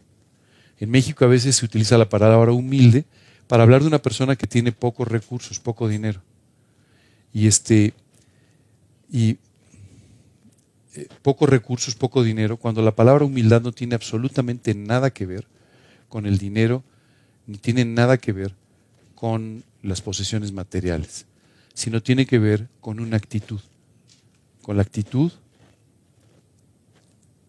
[0.80, 3.04] En México a veces se utiliza la palabra humilde
[3.48, 6.22] para hablar de una persona que tiene pocos recursos, poco dinero.
[7.36, 7.94] Y este
[9.12, 9.38] y
[10.96, 15.46] eh, pocos recursos, poco dinero, cuando la palabra humildad no tiene absolutamente nada que ver
[16.08, 16.82] con el dinero,
[17.46, 18.56] ni tiene nada que ver
[19.16, 21.26] con las posesiones materiales,
[21.74, 23.60] sino tiene que ver con una actitud,
[24.62, 25.34] con la actitud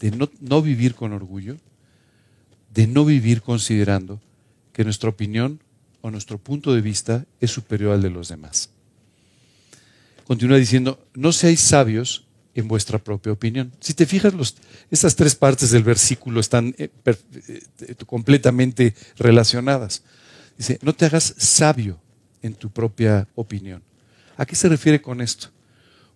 [0.00, 1.58] de no, no vivir con orgullo,
[2.74, 4.20] de no vivir considerando
[4.72, 5.60] que nuestra opinión
[6.00, 8.70] o nuestro punto de vista es superior al de los demás.
[10.26, 13.72] Continúa diciendo, no seáis sabios en vuestra propia opinión.
[13.80, 14.56] Si te fijas, los,
[14.90, 20.02] estas tres partes del versículo están eh, eh, completamente relacionadas.
[20.58, 22.00] Dice, no te hagas sabio
[22.42, 23.82] en tu propia opinión.
[24.36, 25.48] ¿A qué se refiere con esto?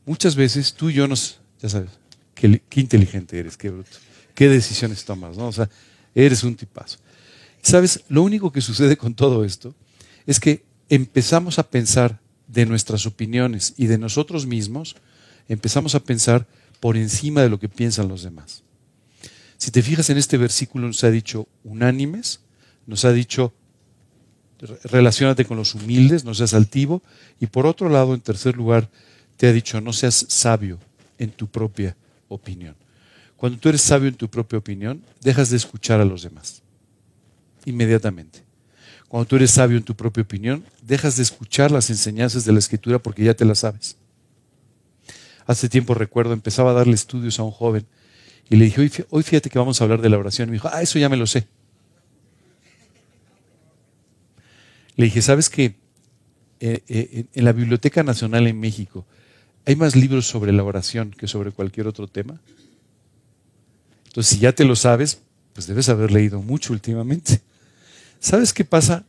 [0.06, 1.90] Muchas veces tú y yo nos, ya sabes,
[2.34, 3.98] qué, inteligente eres, qué bruto,
[4.34, 5.48] qué decisiones tomas, ¿no?
[5.48, 5.68] O sea,
[6.14, 6.98] eres un tipazo.
[7.62, 8.02] ¿Sabes?
[8.08, 9.74] Lo único que sucede con todo esto
[10.26, 12.18] es que empezamos a pensar
[12.52, 14.96] de nuestras opiniones y de nosotros mismos,
[15.48, 16.46] empezamos a pensar
[16.80, 18.62] por encima de lo que piensan los demás.
[19.56, 22.40] Si te fijas en este versículo nos ha dicho unánimes,
[22.86, 23.52] nos ha dicho
[24.84, 27.02] relacionate con los humildes, no seas altivo.
[27.38, 28.90] Y por otro lado, en tercer lugar,
[29.36, 30.78] te ha dicho, no seas sabio
[31.18, 31.96] en tu propia
[32.28, 32.74] opinión.
[33.36, 36.62] Cuando tú eres sabio en tu propia opinión, dejas de escuchar a los demás.
[37.64, 38.49] Inmediatamente.
[39.10, 42.60] Cuando tú eres sabio en tu propia opinión, dejas de escuchar las enseñanzas de la
[42.60, 43.96] escritura porque ya te las sabes.
[45.46, 47.84] Hace tiempo recuerdo, empezaba a darle estudios a un joven
[48.48, 50.48] y le dije, hoy fíjate que vamos a hablar de la oración.
[50.48, 51.48] Y me dijo, ah, eso ya me lo sé.
[54.94, 55.74] Le dije, ¿sabes que
[56.60, 59.04] eh, eh, en la Biblioteca Nacional en México
[59.66, 62.40] hay más libros sobre la oración que sobre cualquier otro tema?
[64.06, 65.20] Entonces, si ya te lo sabes,
[65.52, 67.40] pues debes haber leído mucho últimamente.
[68.20, 69.04] ¿Sabes qué pasa?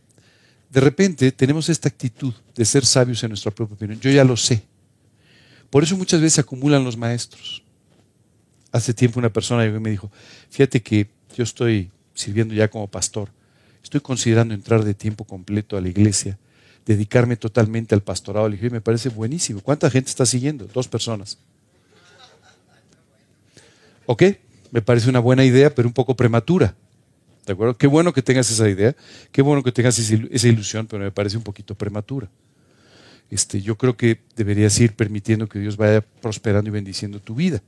[0.70, 4.00] De repente tenemos esta actitud de ser sabios en nuestra propia opinión.
[4.00, 4.64] Yo ya lo sé.
[5.70, 7.62] Por eso muchas veces acumulan los maestros.
[8.72, 10.10] Hace tiempo una persona llegó y me dijo,
[10.50, 13.30] fíjate que yo estoy sirviendo ya como pastor
[13.84, 16.38] estoy considerando entrar de tiempo completo a la iglesia,
[16.86, 18.48] dedicarme totalmente al pastorado.
[18.48, 19.62] Le dije, me parece buenísimo.
[19.62, 20.66] ¿Cuánta gente está siguiendo?
[20.74, 21.38] Dos personas.
[24.06, 24.24] Ok,
[24.72, 26.76] me parece una buena idea, pero un poco prematura.
[27.46, 27.76] ¿De acuerdo?
[27.78, 28.96] Qué bueno que tengas esa idea,
[29.32, 32.30] qué bueno que tengas esa ilusión, pero me parece un poquito prematura.
[33.30, 37.64] Este, yo creo que deberías ir permitiendo que Dios vaya prosperando y bendiciendo tu vida.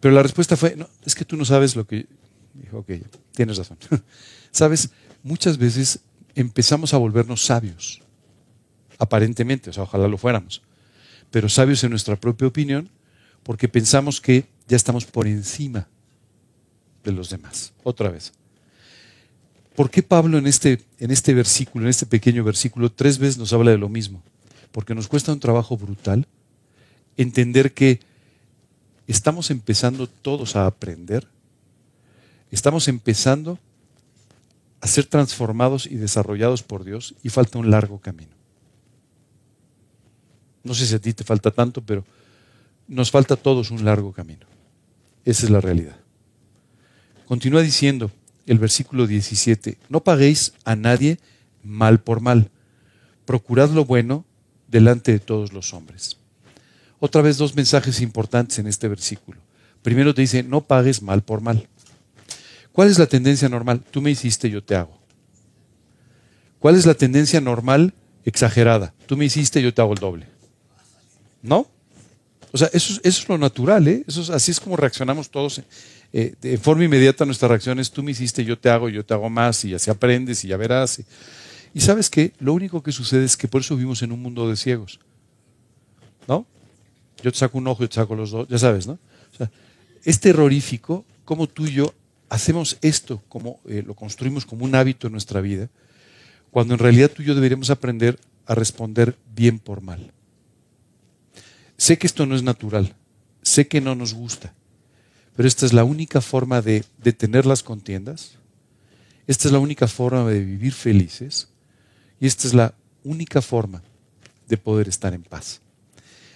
[0.00, 2.06] Pero la respuesta fue, no, es que tú no sabes lo que...
[2.52, 2.92] Dijo, ok,
[3.32, 3.78] tienes razón.
[4.52, 4.90] Sabes,
[5.24, 6.00] muchas veces
[6.36, 8.00] empezamos a volvernos sabios,
[8.98, 10.62] aparentemente, o sea, ojalá lo fuéramos,
[11.32, 12.90] pero sabios en nuestra propia opinión,
[13.42, 15.88] porque pensamos que ya estamos por encima
[17.02, 17.72] de los demás.
[17.82, 18.32] Otra vez.
[19.74, 23.52] ¿Por qué Pablo en este, en este versículo, en este pequeño versículo, tres veces nos
[23.52, 24.22] habla de lo mismo?
[24.70, 26.26] Porque nos cuesta un trabajo brutal
[27.16, 28.00] entender que
[29.06, 31.26] estamos empezando todos a aprender,
[32.50, 33.58] estamos empezando
[34.80, 38.32] a ser transformados y desarrollados por Dios y falta un largo camino.
[40.62, 42.04] No sé si a ti te falta tanto, pero
[42.86, 44.46] nos falta a todos un largo camino.
[45.24, 45.96] Esa es la realidad.
[47.26, 48.10] Continúa diciendo
[48.46, 51.18] el versículo 17, no paguéis a nadie
[51.62, 52.50] mal por mal,
[53.24, 54.24] procurad lo bueno
[54.68, 56.18] delante de todos los hombres.
[57.00, 59.38] Otra vez dos mensajes importantes en este versículo.
[59.82, 61.68] Primero te dice, no pagues mal por mal.
[62.72, 63.82] ¿Cuál es la tendencia normal?
[63.90, 64.98] Tú me hiciste, yo te hago.
[66.58, 67.92] ¿Cuál es la tendencia normal
[68.24, 68.94] exagerada?
[69.06, 70.26] Tú me hiciste, yo te hago el doble.
[71.42, 71.68] ¿No?
[72.52, 74.04] O sea, eso, es lo natural, ¿eh?
[74.06, 75.60] Eso así es como reaccionamos todos.
[76.16, 79.12] Eh, de forma inmediata nuestra reacción es, tú me hiciste, yo te hago, yo te
[79.12, 81.02] hago más, y así aprendes y ya verás.
[81.74, 82.32] Y, sabes qué?
[82.38, 85.00] Lo único que sucede es que por eso vivimos en un mundo de ciegos.
[86.28, 86.46] ¿No?
[87.20, 88.96] Yo te saco un ojo, yo te saco los dos, ya sabes, ¿no?
[90.04, 91.92] Es terrorífico como tú y yo
[92.28, 95.68] hacemos esto, como eh, lo construimos como un hábito en nuestra vida,
[96.52, 100.12] cuando en realidad tú y yo deberíamos aprender a responder bien por mal.
[101.76, 102.94] Sé que esto no es natural,
[103.42, 104.54] sé que no nos gusta,
[105.36, 108.38] pero esta es la única forma de detener las contiendas,
[109.26, 111.48] esta es la única forma de vivir felices
[112.20, 113.82] y esta es la única forma
[114.48, 115.60] de poder estar en paz.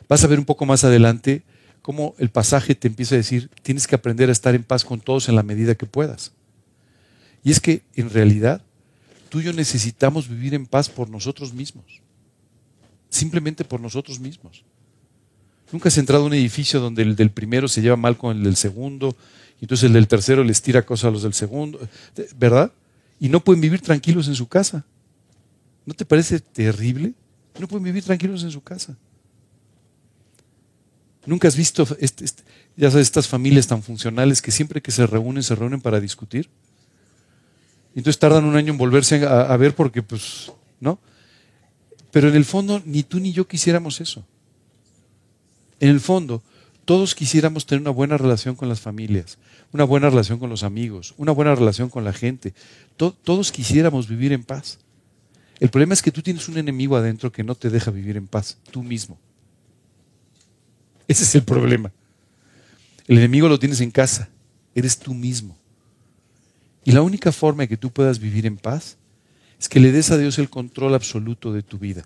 [0.08, 1.42] Vas a ver un poco más adelante
[1.82, 5.00] cómo el pasaje te empieza a decir, tienes que aprender a estar en paz con
[5.00, 6.32] todos en la medida que puedas.
[7.44, 8.62] Y es que en realidad
[9.28, 12.02] tú y yo necesitamos vivir en paz por nosotros mismos.
[13.11, 14.64] Simplemente por nosotros mismos.
[15.72, 18.44] Nunca has entrado a un edificio donde el del primero se lleva mal con el
[18.44, 19.14] del segundo,
[19.61, 21.81] y entonces el del tercero les tira cosas a los del segundo,
[22.37, 22.72] ¿verdad?
[23.20, 24.85] Y no pueden vivir tranquilos en su casa.
[25.85, 27.12] ¿No te parece terrible?
[27.59, 28.96] No pueden vivir tranquilos en su casa.
[31.26, 32.42] Nunca has visto este, este,
[32.76, 36.48] estas familias tan funcionales que siempre que se reúnen, se reúnen para discutir.
[37.94, 40.98] Y entonces tardan un año en volverse a, a ver porque, pues, ¿no?
[42.12, 44.24] Pero en el fondo, ni tú ni yo quisiéramos eso.
[45.80, 46.42] En el fondo,
[46.84, 49.38] todos quisiéramos tener una buena relación con las familias,
[49.72, 52.54] una buena relación con los amigos, una buena relación con la gente.
[52.96, 54.78] todos quisiéramos vivir en paz.
[55.60, 58.26] El problema es que tú tienes un enemigo adentro que no te deja vivir en
[58.26, 59.18] paz, tú mismo.
[61.06, 61.92] Ese es el problema.
[63.06, 64.28] El enemigo lo tienes en casa,
[64.74, 65.58] eres tú mismo.
[66.84, 68.96] Y la única forma de que tú puedas vivir en paz
[69.58, 72.04] es que le des a Dios el control absoluto de tu vida,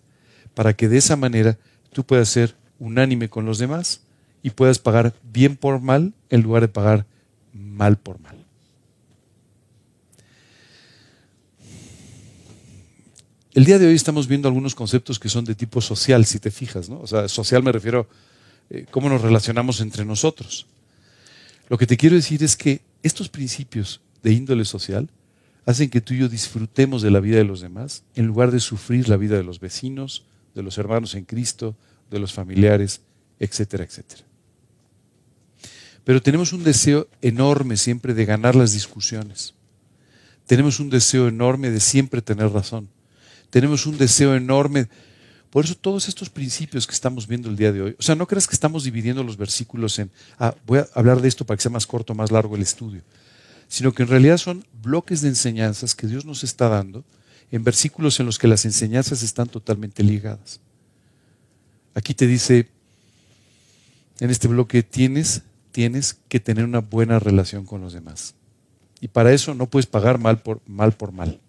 [0.54, 1.58] para que de esa manera
[1.92, 4.00] tú puedas ser unánime con los demás
[4.42, 7.06] y puedas pagar bien por mal en lugar de pagar
[7.52, 8.36] mal por mal.
[13.54, 16.50] El día de hoy estamos viendo algunos conceptos que son de tipo social, si te
[16.50, 16.98] fijas, ¿no?
[17.00, 18.08] O sea, social me refiero
[18.70, 20.66] a eh, cómo nos relacionamos entre nosotros.
[21.68, 25.08] Lo que te quiero decir es que estos principios de índole social
[25.66, 28.58] hacen que tú y yo disfrutemos de la vida de los demás en lugar de
[28.58, 30.24] sufrir la vida de los vecinos,
[30.56, 31.76] de los hermanos en Cristo,
[32.16, 33.00] de los familiares,
[33.38, 34.22] etcétera, etcétera.
[36.04, 39.54] Pero tenemos un deseo enorme siempre de ganar las discusiones.
[40.46, 42.88] Tenemos un deseo enorme de siempre tener razón.
[43.50, 44.88] Tenemos un deseo enorme.
[45.50, 48.26] Por eso todos estos principios que estamos viendo el día de hoy, o sea, no
[48.26, 51.62] creas que estamos dividiendo los versículos en, ah, voy a hablar de esto para que
[51.62, 53.02] sea más corto, más largo el estudio,
[53.68, 57.04] sino que en realidad son bloques de enseñanzas que Dios nos está dando
[57.50, 60.58] en versículos en los que las enseñanzas están totalmente ligadas.
[61.94, 62.68] Aquí te dice,
[64.20, 68.34] en este bloque tienes, tienes que tener una buena relación con los demás.
[69.00, 70.92] Y para eso no puedes pagar mal por mal.
[70.92, 71.40] Por mal.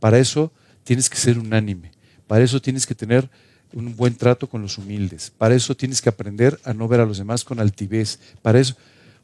[0.00, 0.52] Para eso
[0.84, 1.92] tienes que ser unánime.
[2.26, 3.28] Para eso tienes que tener
[3.72, 5.32] un buen trato con los humildes.
[5.36, 8.18] Para eso tienes que aprender a no ver a los demás con altivez.
[8.42, 8.76] Para eso,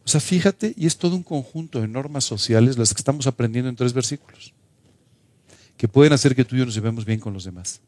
[0.04, 3.68] o sea, fíjate, y es todo un conjunto de normas sociales las que estamos aprendiendo
[3.68, 4.52] en tres versículos,
[5.76, 7.80] que pueden hacer que tú y yo nos llevemos bien con los demás.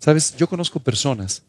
[0.00, 1.42] Sabes, yo conozco personas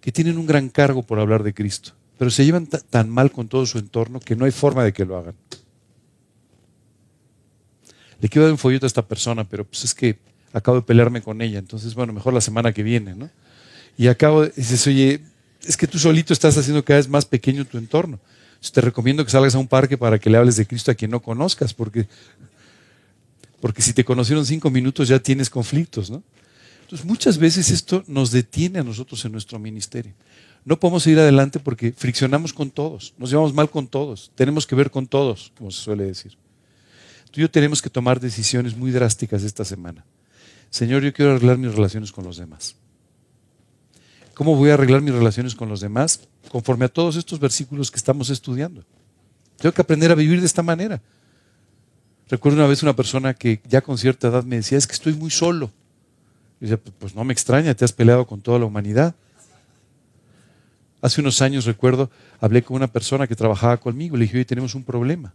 [0.00, 3.46] que tienen un gran cargo por hablar de Cristo, pero se llevan tan mal con
[3.46, 5.34] todo su entorno que no hay forma de que lo hagan.
[8.20, 10.18] Le quiero dar un folleto a esta persona, pero pues es que
[10.52, 13.30] acabo de pelearme con ella, entonces bueno, mejor la semana que viene, ¿no?
[13.98, 15.20] Y acabo, de, dices, oye,
[15.62, 18.18] es que tú solito estás haciendo cada vez más pequeño tu entorno.
[18.72, 21.10] te recomiendo que salgas a un parque para que le hables de Cristo a quien
[21.10, 22.08] no conozcas, porque,
[23.60, 26.22] porque si te conocieron cinco minutos ya tienes conflictos, ¿no?
[26.90, 30.12] Entonces, muchas veces esto nos detiene a nosotros en nuestro ministerio.
[30.64, 34.74] No podemos ir adelante porque friccionamos con todos, nos llevamos mal con todos, tenemos que
[34.74, 36.36] ver con todos, como se suele decir.
[37.30, 40.04] Tú y yo tenemos que tomar decisiones muy drásticas esta semana.
[40.68, 42.74] Señor, yo quiero arreglar mis relaciones con los demás.
[44.34, 46.28] ¿Cómo voy a arreglar mis relaciones con los demás?
[46.48, 48.84] Conforme a todos estos versículos que estamos estudiando.
[49.58, 51.00] Tengo que aprender a vivir de esta manera.
[52.28, 55.12] Recuerdo una vez una persona que ya con cierta edad me decía, es que estoy
[55.12, 55.70] muy solo.
[56.60, 59.14] Pues, pues no me extraña, te has peleado con toda la humanidad.
[61.00, 64.16] Hace unos años, recuerdo, hablé con una persona que trabajaba conmigo.
[64.16, 65.32] Le dije, oye, tenemos un problema.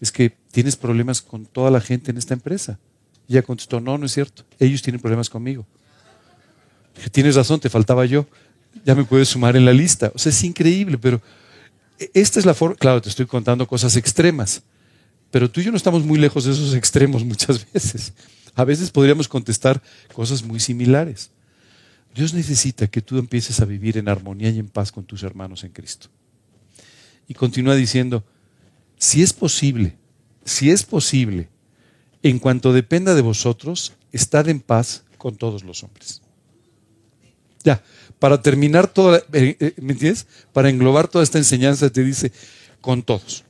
[0.00, 2.78] Es que tienes problemas con toda la gente en esta empresa.
[3.26, 4.44] Y ella contestó, no, no es cierto.
[4.60, 5.66] Ellos tienen problemas conmigo.
[6.94, 8.26] dije, tienes razón, te faltaba yo.
[8.84, 10.12] Ya me puedes sumar en la lista.
[10.14, 11.20] O sea, es increíble, pero
[12.12, 12.76] esta es la forma.
[12.76, 14.62] Claro, te estoy contando cosas extremas.
[15.32, 18.12] Pero tú y yo no estamos muy lejos de esos extremos muchas veces.
[18.54, 21.30] A veces podríamos contestar cosas muy similares.
[22.14, 25.64] Dios necesita que tú empieces a vivir en armonía y en paz con tus hermanos
[25.64, 26.08] en Cristo.
[27.26, 28.24] Y continúa diciendo,
[28.96, 29.96] si es posible,
[30.44, 31.48] si es posible,
[32.22, 36.22] en cuanto dependa de vosotros, estad en paz con todos los hombres.
[37.64, 37.82] Ya,
[38.18, 40.26] para terminar toda, eh, eh, ¿me entiendes?
[40.52, 42.30] Para englobar toda esta enseñanza te dice,
[42.80, 43.44] con todos.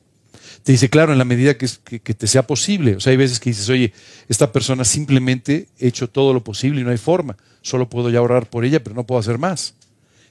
[0.64, 1.68] Te dice, claro, en la medida que,
[2.02, 2.96] que, te sea posible.
[2.96, 3.92] O sea, hay veces que dices, oye,
[4.30, 7.36] esta persona simplemente ha hecho todo lo posible y no hay forma.
[7.60, 9.74] Solo puedo ya orar por ella, pero no puedo hacer más.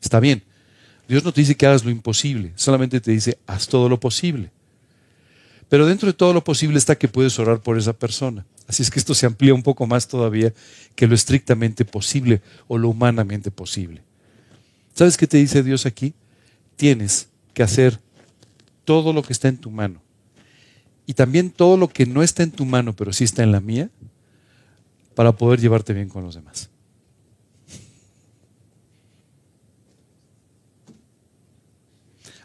[0.01, 0.41] Está bien.
[1.07, 4.49] Dios no te dice que hagas lo imposible, solamente te dice, haz todo lo posible.
[5.69, 8.43] Pero dentro de todo lo posible está que puedes orar por esa persona.
[8.67, 10.51] Así es que esto se amplía un poco más todavía
[10.95, 14.01] que lo estrictamente posible o lo humanamente posible.
[14.95, 16.15] ¿Sabes qué te dice Dios aquí?
[16.75, 17.99] Tienes que hacer
[18.83, 20.01] todo lo que está en tu mano
[21.05, 23.59] y también todo lo que no está en tu mano, pero sí está en la
[23.59, 23.89] mía,
[25.15, 26.69] para poder llevarte bien con los demás.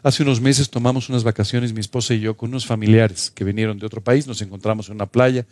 [0.01, 3.77] Hace unos meses tomamos unas vacaciones, mi esposa y yo, con unos familiares que vinieron
[3.79, 5.45] de otro país, nos encontramos en una playa.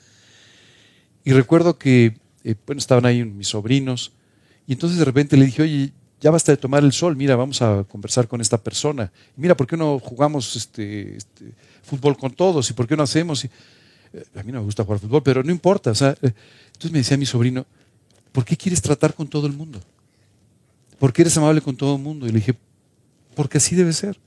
[1.26, 4.14] Y recuerdo que, eh, bueno, estaban ahí mis sobrinos,
[4.66, 5.92] y entonces de repente le dije, oye,
[6.22, 9.12] ya basta de tomar el sol, mira, vamos a conversar con esta persona.
[9.36, 11.54] Mira, ¿por qué no jugamos este, este
[11.88, 12.70] fútbol con todos?
[12.70, 13.46] ¿Y por qué no hacemos?
[13.46, 13.50] Eh,
[14.36, 15.92] a mí no me gusta jugar fútbol, pero no importa.
[15.92, 16.16] Eh,
[16.68, 17.66] entonces me decía mi sobrino,
[18.32, 19.80] ¿por qué quieres tratar con todo el mundo?
[21.00, 22.28] ¿Por qué eres amable con todo el mundo?
[22.28, 22.56] Y le dije,
[23.36, 24.20] porque así debe ser.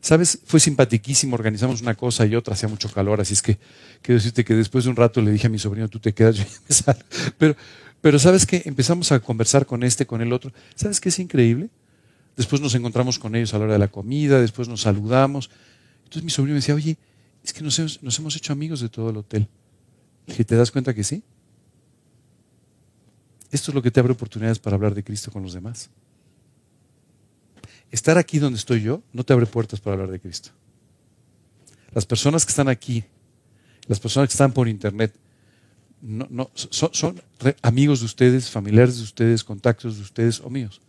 [0.00, 0.40] ¿Sabes?
[0.44, 3.58] Fue simpatiquísimo, organizamos una cosa y otra, hacía mucho calor, así es que
[4.00, 6.36] quiero decirte que después de un rato le dije a mi sobrino, tú te quedas,
[6.38, 7.02] yo ya me salgo.
[7.38, 7.56] Pero,
[8.00, 8.62] pero ¿sabes qué?
[8.64, 10.52] Empezamos a conversar con este, con el otro.
[10.74, 11.70] ¿Sabes qué es increíble?
[12.36, 15.50] Después nos encontramos con ellos a la hora de la comida, después nos saludamos.
[16.04, 16.96] Entonces mi sobrino me decía, oye,
[17.44, 19.48] es que nos hemos, hecho amigos de todo el hotel.
[20.26, 21.22] ¿Y te das cuenta que sí?
[23.50, 25.90] Esto es lo que te abre oportunidades para hablar de Cristo con los demás.
[27.90, 30.50] Estar aquí donde estoy yo no te abre puertas para hablar de Cristo.
[31.92, 33.04] Las personas que están aquí,
[33.86, 35.14] las personas que están por internet,
[36.00, 37.20] no, son,
[37.60, 40.80] amigos de ustedes, familiares de ustedes, contactos de ustedes o míos.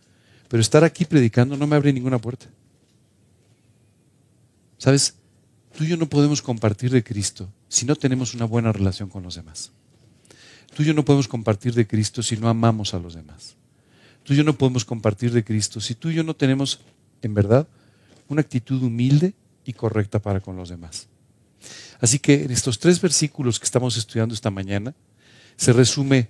[0.54, 2.46] Pero estar aquí predicando no me abre ninguna puerta.
[4.78, 5.16] ¿Sabes?
[5.76, 9.24] Tú y yo no podemos compartir de Cristo si no tenemos una buena relación con
[9.24, 9.72] los demás.
[10.72, 13.56] Tú y yo no podemos compartir de Cristo si no amamos a los demás.
[14.22, 16.78] Tú y yo no podemos compartir de Cristo si tú y yo no tenemos,
[17.22, 17.66] en verdad,
[18.28, 21.08] una actitud humilde y correcta para con los demás.
[22.00, 24.94] Así que en estos tres versículos que estamos estudiando esta mañana,
[25.56, 26.28] se resume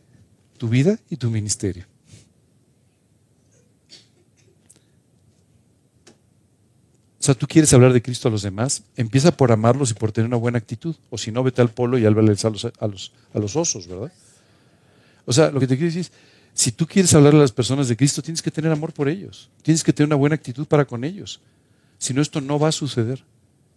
[0.56, 1.84] tu vida y tu ministerio.
[7.24, 10.12] O sea, tú quieres hablar de Cristo a los demás, empieza por amarlos y por
[10.12, 10.94] tener una buena actitud.
[11.08, 13.86] O si no, vete al polo y álvales a los, a los, a los osos,
[13.86, 14.12] ¿verdad?
[15.24, 16.12] O sea, lo que te quiero decir es,
[16.52, 19.48] si tú quieres hablar a las personas de Cristo, tienes que tener amor por ellos.
[19.62, 21.40] Tienes que tener una buena actitud para con ellos.
[21.96, 23.24] Si no, esto no va a suceder.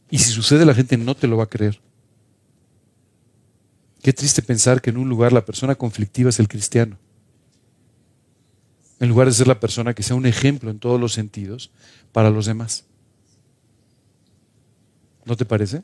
[0.10, 1.80] Y si sucede, la gente no te lo va a creer.
[4.02, 6.98] Qué triste pensar que en un lugar la persona conflictiva es el cristiano.
[9.00, 11.72] En lugar de ser la persona que sea un ejemplo en todos los sentidos
[12.12, 12.84] para los demás.
[15.28, 15.84] ¿No te parece?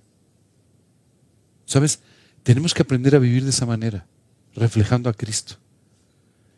[1.65, 1.99] ¿Sabes?
[2.43, 4.07] Tenemos que aprender a vivir de esa manera,
[4.55, 5.55] reflejando a Cristo.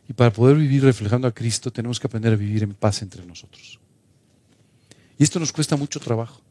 [0.07, 3.25] Y para poder vivir reflejando a Cristo tenemos que aprender a vivir en paz entre
[3.25, 3.79] nosotros.
[5.17, 6.41] Y esto nos cuesta mucho trabajo.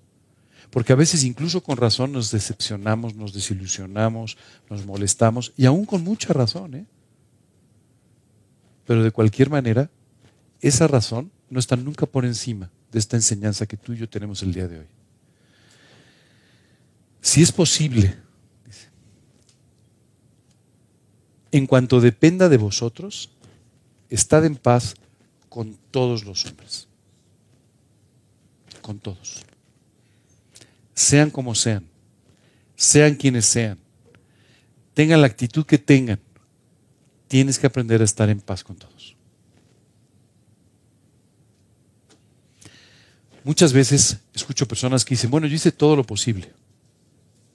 [0.71, 4.37] Porque a veces incluso con razón nos decepcionamos, nos desilusionamos,
[4.69, 6.75] nos molestamos, y aún con mucha razón.
[6.75, 6.87] ¿eh?
[8.85, 9.89] Pero de cualquier manera,
[10.61, 14.43] esa razón no está nunca por encima de esta enseñanza que tú y yo tenemos
[14.43, 14.87] el día de hoy.
[17.25, 18.15] Si es posible,
[21.51, 23.31] en cuanto dependa de vosotros,
[24.11, 24.95] estad en paz
[25.49, 26.87] con todos los hombres.
[28.83, 29.45] Con todos
[30.95, 31.85] sean como sean,
[32.77, 33.79] sean quienes sean,
[34.95, 36.21] tengan la actitud que tengan,
[37.27, 39.17] tienes que aprender a estar en paz con todos.
[43.43, 46.51] Muchas veces escucho personas que dicen, bueno, yo hice todo lo posible.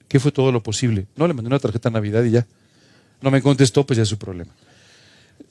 [0.09, 1.07] ¿Qué fue todo lo posible?
[1.15, 2.45] No, le mandé una tarjeta de Navidad y ya.
[3.21, 4.51] No me contestó, pues ya es su problema.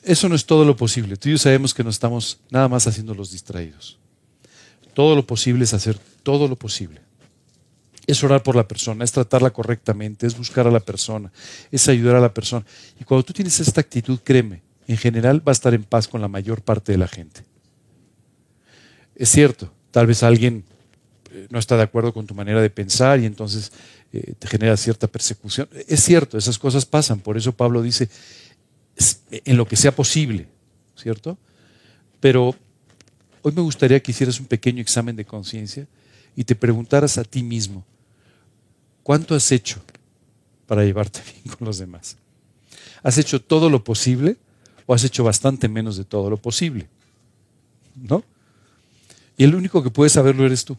[0.03, 1.17] Eso no es todo lo posible.
[1.17, 3.99] Tú y yo sabemos que no estamos nada más haciendo los distraídos.
[4.93, 7.01] Todo lo posible es hacer todo lo posible
[8.09, 11.31] es orar por la persona, es tratarla correctamente, es buscar a la persona,
[11.71, 12.65] es ayudar a la persona.
[12.99, 16.23] Y cuando tú tienes esta actitud, créeme, en general va a estar en paz con
[16.23, 17.45] la mayor parte de la gente.
[19.15, 20.65] Es cierto, tal vez alguien
[21.31, 23.73] eh, no está de acuerdo con tu manera de pensar y entonces
[24.13, 25.69] eh, te genera cierta persecución.
[25.87, 28.09] Es cierto, esas cosas pasan, por eso Pablo dice,
[29.31, 30.49] en lo que sea posible,
[30.97, 31.39] ¿cierto?
[32.21, 32.55] Pero
[33.43, 35.87] hoy me gustaría que hicieras un pequeño examen de conciencia
[36.35, 37.85] y te preguntaras a ti mismo,
[39.09, 39.81] ¿Cuánto has hecho
[40.67, 42.19] para llevarte bien con los demás?
[43.03, 44.37] ¿Has hecho todo lo posible
[44.85, 46.91] o has hecho bastante menos de todo lo posible?
[47.97, 48.23] ¿No?
[49.39, 50.77] Y el único que puede saberlo eres tú.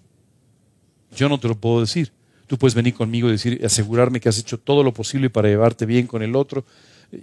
[1.15, 2.11] Yo no te lo puedo decir,
[2.50, 5.86] Tú puedes venir conmigo y decir, asegurarme que has hecho todo lo posible para llevarte
[5.86, 6.66] bien con el otro.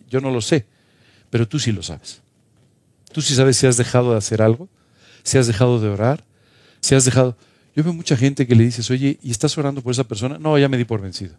[0.08, 0.66] Yo no lo sé,
[1.30, 2.22] pero tú sí lo sabes.
[3.10, 4.68] Tú sí sabes si has dejado de hacer algo,
[5.24, 6.22] si has dejado de orar,
[6.80, 7.36] si has dejado...
[7.74, 10.38] Yo veo mucha gente que le dices, oye, ¿y estás orando por esa persona?
[10.38, 11.34] No, ya me di por vencido.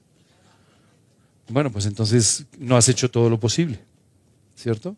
[1.47, 3.79] Bueno, pues entonces no has hecho todo lo posible,
[4.53, 4.97] ¿cierto?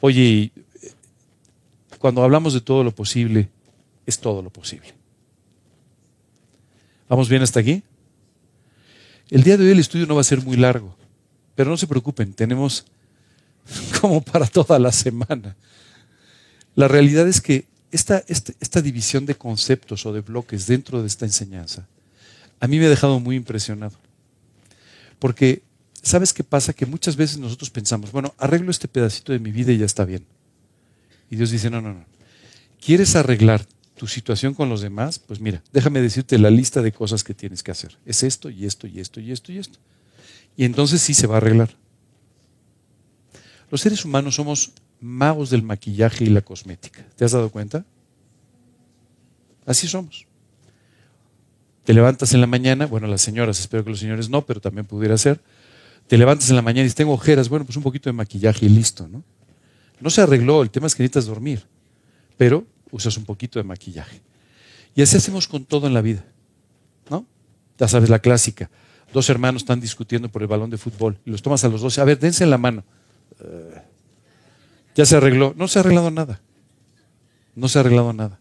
[0.00, 0.52] Oye,
[1.98, 3.48] cuando hablamos de todo lo posible,
[4.06, 5.01] es todo lo posible.
[7.12, 7.82] ¿Vamos bien hasta aquí?
[9.28, 10.96] El día de hoy el estudio no va a ser muy largo,
[11.54, 12.86] pero no se preocupen, tenemos
[14.00, 15.54] como para toda la semana.
[16.74, 21.06] La realidad es que esta, esta, esta, división de conceptos o de bloques dentro de
[21.06, 21.86] esta enseñanza
[22.60, 23.98] a mí me ha dejado muy impresionado.
[25.18, 25.60] Porque,
[26.02, 26.72] ¿sabes qué pasa?
[26.72, 30.06] Que muchas veces nosotros pensamos, bueno, arreglo este pedacito de mi vida y ya está
[30.06, 30.24] bien.
[31.28, 32.06] Y Dios dice, no, no, no.
[32.82, 33.66] ¿Quieres arreglar
[34.02, 37.62] tu situación con los demás, pues mira, déjame decirte la lista de cosas que tienes
[37.62, 37.96] que hacer.
[38.04, 39.78] Es esto y esto y esto y esto y esto.
[40.56, 41.76] Y entonces sí se va a arreglar.
[43.70, 47.06] Los seres humanos somos magos del maquillaje y la cosmética.
[47.14, 47.84] ¿Te has dado cuenta?
[49.66, 50.26] Así somos.
[51.84, 54.84] Te levantas en la mañana, bueno, las señoras, espero que los señores no, pero también
[54.84, 55.40] pudiera ser.
[56.08, 58.66] Te levantas en la mañana y dices, tengo ojeras, bueno, pues un poquito de maquillaje
[58.66, 59.22] y listo, ¿no?
[60.00, 61.62] No se arregló, el tema es que necesitas dormir.
[62.36, 64.20] Pero usas un poquito de maquillaje.
[64.94, 66.24] Y así hacemos con todo en la vida.
[67.10, 67.26] ¿No?
[67.78, 68.70] Ya sabes la clásica.
[69.12, 71.98] Dos hermanos están discutiendo por el balón de fútbol y los tomas a los dos.
[71.98, 72.84] A ver, dense en la mano.
[73.40, 73.82] Eh,
[74.94, 75.54] ya se arregló.
[75.56, 76.40] No se ha arreglado nada.
[77.56, 78.38] No se ha arreglado nada.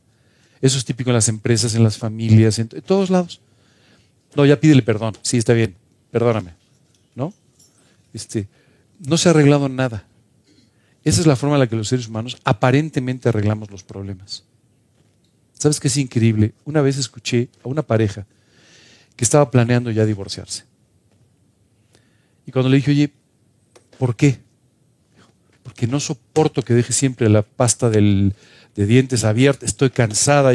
[0.61, 3.41] Eso es típico en las empresas, en las familias, en, en todos lados.
[4.35, 5.17] No, ya pídele perdón.
[5.21, 5.75] Sí, está bien.
[6.11, 6.53] Perdóname.
[7.15, 7.33] ¿No?
[8.13, 8.47] Este,
[8.99, 10.05] no se ha arreglado nada.
[11.03, 14.43] Esa es la forma en la que los seres humanos aparentemente arreglamos los problemas.
[15.53, 16.53] ¿Sabes qué es increíble?
[16.65, 18.25] Una vez escuché a una pareja
[19.15, 20.65] que estaba planeando ya divorciarse.
[22.45, 23.13] Y cuando le dije, oye,
[23.97, 24.39] ¿por qué?
[25.63, 28.33] Porque no soporto que deje siempre la pasta de
[28.75, 30.51] dientes abierta, estoy cansada.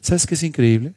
[0.00, 0.94] ¿Sabes qué es increíble?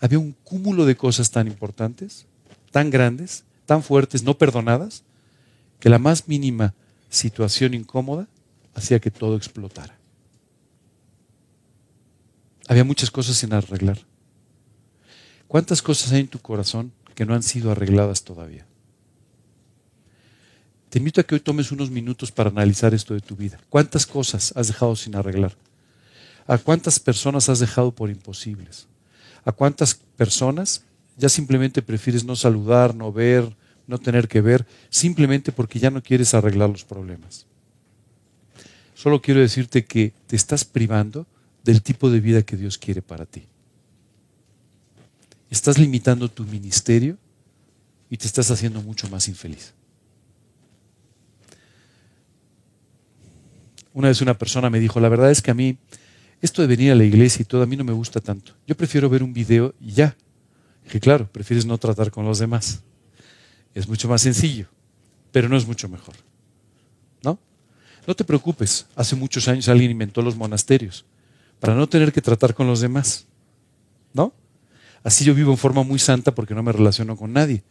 [0.00, 2.26] Había un cúmulo de cosas tan importantes,
[2.70, 5.04] tan grandes, tan fuertes, no perdonadas,
[5.78, 6.74] que la más mínima
[7.10, 8.28] situación incómoda
[8.74, 9.98] hacía que todo explotara.
[12.68, 13.98] Había muchas cosas sin arreglar.
[15.48, 18.64] ¿Cuántas cosas hay en tu corazón que no han sido arregladas todavía?
[20.88, 23.60] Te invito a que hoy tomes unos minutos para analizar esto de tu vida.
[23.68, 25.56] ¿Cuántas cosas has dejado sin arreglar?
[26.46, 28.86] ¿A cuántas personas has dejado por imposibles?
[29.44, 30.84] ¿A cuántas personas
[31.16, 33.56] ya simplemente prefieres no saludar, no ver,
[33.90, 37.46] no tener que ver, simplemente porque ya no quieres arreglar los problemas.
[38.94, 41.26] Solo quiero decirte que te estás privando
[41.64, 43.44] del tipo de vida que Dios quiere para ti.
[45.50, 47.18] Estás limitando tu ministerio
[48.08, 49.74] y te estás haciendo mucho más infeliz.
[53.92, 55.76] Una vez una persona me dijo, la verdad es que a mí
[56.40, 58.52] esto de venir a la iglesia y todo a mí no me gusta tanto.
[58.66, 60.16] Yo prefiero ver un video y ya.
[60.88, 62.82] Que claro, prefieres no tratar con los demás.
[63.74, 64.66] Es mucho más sencillo,
[65.32, 66.14] pero no es mucho mejor.
[67.22, 67.38] ¿No?
[68.06, 71.04] No te preocupes, hace muchos años alguien inventó los monasterios
[71.60, 73.26] para no tener que tratar con los demás.
[74.12, 74.32] ¿No?
[75.02, 77.62] Así yo vivo en forma muy santa porque no me relaciono con nadie.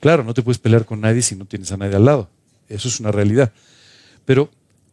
[0.00, 2.28] Claro, no te puedes pelear con nadie si no tienes a nadie al lado.
[2.68, 3.52] Eso es una realidad.
[4.24, 4.50] Pero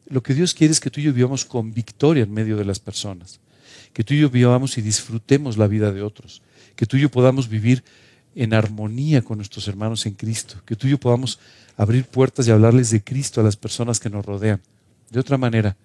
[0.08, 2.66] lo que Dios quiere es que tú y yo vivamos con victoria en medio de
[2.66, 3.40] las personas.
[3.92, 6.42] Que tú y yo vivamos y disfrutemos la vida de otros.
[6.76, 7.84] Que tú y yo podamos vivir
[8.36, 11.40] en armonía con nuestros hermanos en Cristo, que tú y yo podamos
[11.78, 14.62] abrir puertas y hablarles de Cristo a las personas que nos rodean.
[15.10, 15.76] De otra manera,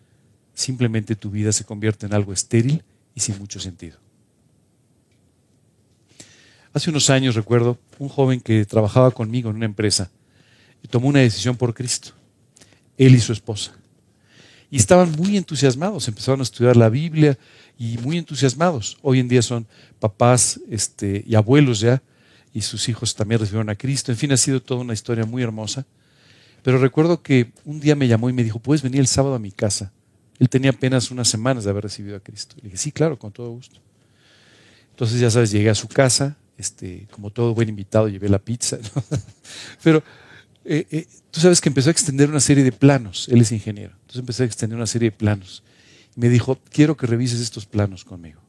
[0.54, 2.82] simplemente tu vida se convierte en algo estéril
[3.14, 3.98] y sin mucho sentido.
[6.72, 10.10] Hace unos años recuerdo un joven que trabajaba conmigo en una empresa
[10.82, 12.12] y tomó una decisión por Cristo,
[12.96, 13.72] él y su esposa.
[14.70, 17.38] Y estaban muy entusiasmados, empezaron a estudiar la Biblia
[17.78, 18.98] y muy entusiasmados.
[19.02, 19.66] Hoy en día son
[19.98, 22.02] papás este, y abuelos ya,
[22.52, 24.12] y sus hijos también recibieron a Cristo.
[24.12, 25.86] En fin, ha sido toda una historia muy hermosa.
[26.62, 29.38] Pero recuerdo que un día me llamó y me dijo, ¿puedes venir el sábado a
[29.38, 29.92] mi casa?
[30.38, 32.56] Él tenía apenas unas semanas de haber recibido a Cristo.
[32.58, 33.80] Le dije, sí, claro, con todo gusto.
[34.90, 38.78] Entonces, ya sabes, llegué a su casa, este, como todo buen invitado, llevé la pizza.
[39.82, 40.02] Pero
[40.64, 43.28] eh, eh, tú sabes que empezó a extender una serie de planos.
[43.28, 43.94] Él es ingeniero.
[44.00, 45.62] Entonces empezó a extender una serie de planos.
[46.16, 48.40] Y me dijo, quiero que revises estos planos conmigo.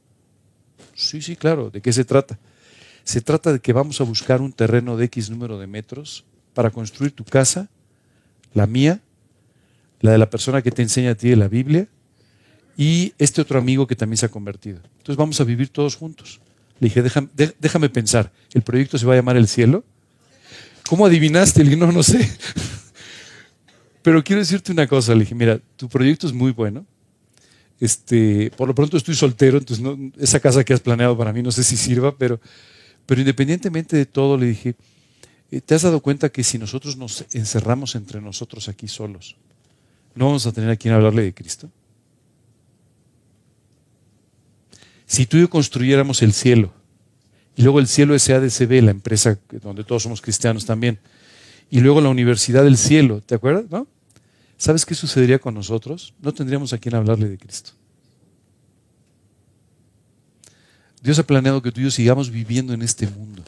[0.95, 1.69] Sí, sí, claro.
[1.69, 2.37] ¿De qué se trata?
[3.09, 6.69] Se trata de que vamos a buscar un terreno de X número de metros para
[6.69, 7.67] construir tu casa,
[8.53, 9.01] la mía,
[9.99, 11.87] la de la persona que te enseña a ti de la Biblia
[12.77, 14.81] y este otro amigo que también se ha convertido.
[14.99, 16.39] Entonces vamos a vivir todos juntos.
[16.79, 19.83] Le dije, déjame, pensar, ¿el proyecto se va a llamar El Cielo?
[20.87, 21.63] ¿Cómo adivinaste?
[21.63, 22.29] Le dije, no, no sé.
[24.03, 26.85] Pero quiero decirte una cosa, le dije, mira, tu proyecto es muy bueno.
[27.79, 29.83] Este, por lo pronto estoy soltero, entonces
[30.19, 32.39] esa casa que has planeado para mí no sé si sirva, pero,
[33.09, 34.75] pero independientemente de todo, le dije,
[35.49, 39.35] eh, ¿te has dado cuenta que si nosotros nos encerramos entre nosotros aquí solos,
[40.13, 41.71] no vamos a tener a quien hablarle de Cristo?
[45.07, 46.71] Si tú y yo construyéramos el cielo,
[47.55, 50.99] y luego el cielo SADCB, la empresa donde todos somos cristianos también,
[51.71, 53.65] y luego la Universidad del Cielo, ¿te acuerdas?
[53.71, 53.87] ¿No?
[54.55, 56.13] ¿Sabes qué sucedería con nosotros?
[56.21, 57.71] No tendríamos a quien hablarle de Cristo.
[61.01, 63.43] Dios ha planeado que tú y yo sigamos viviendo en este mundo.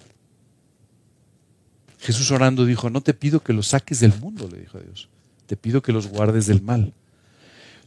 [1.99, 5.09] Jesús orando dijo, no te pido que los saques del mundo, le dijo a Dios,
[5.45, 6.93] te pido que los guardes del mal.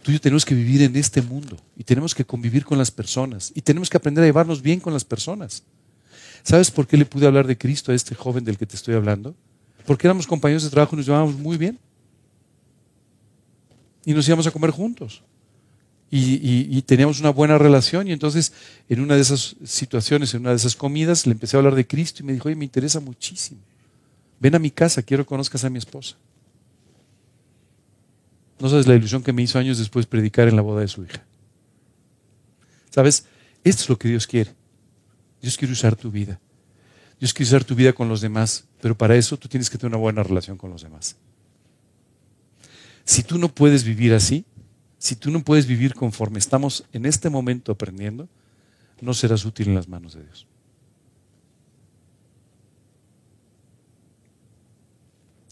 [0.02, 2.90] Tú y yo tenemos que vivir en este mundo y tenemos que convivir con las
[2.90, 5.64] personas y tenemos que aprender a llevarnos bien con las personas.
[6.42, 8.94] ¿Sabes por qué le pude hablar de Cristo a este joven del que te estoy
[8.94, 9.34] hablando?
[9.86, 11.78] Porque éramos compañeros de trabajo y nos llevábamos muy bien.
[14.04, 15.22] Y nos íbamos a comer juntos.
[16.10, 18.52] Y, y, teníamos una buena relación y entonces
[18.88, 21.88] en una de esas situaciones, en una de esas comidas, le empecé a hablar de
[21.88, 23.60] Cristo y me dijo, oye, me interesa muchísimo.
[24.38, 26.16] Ven a mi casa, quiero que conozcas a mi esposa.
[28.60, 31.02] No sabes la ilusión que me hizo años después predicar en la boda de su
[31.02, 31.24] hija.
[32.90, 33.26] ¿Sabes?
[33.64, 34.52] Esto es lo que Dios quiere.
[35.42, 36.38] Dios quiere usar tu vida.
[37.18, 39.94] Dios quiere usar tu vida con los demás, pero para eso tú tienes que tener
[39.94, 41.16] una buena relación con los demás.
[43.04, 44.44] Si tú no puedes vivir así,
[45.04, 48.26] si tú no puedes vivir conforme estamos en este momento aprendiendo,
[49.02, 50.46] no serás útil en las manos de Dios.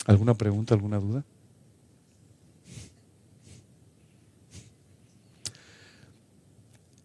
[0.07, 1.23] ¿Alguna pregunta, alguna duda?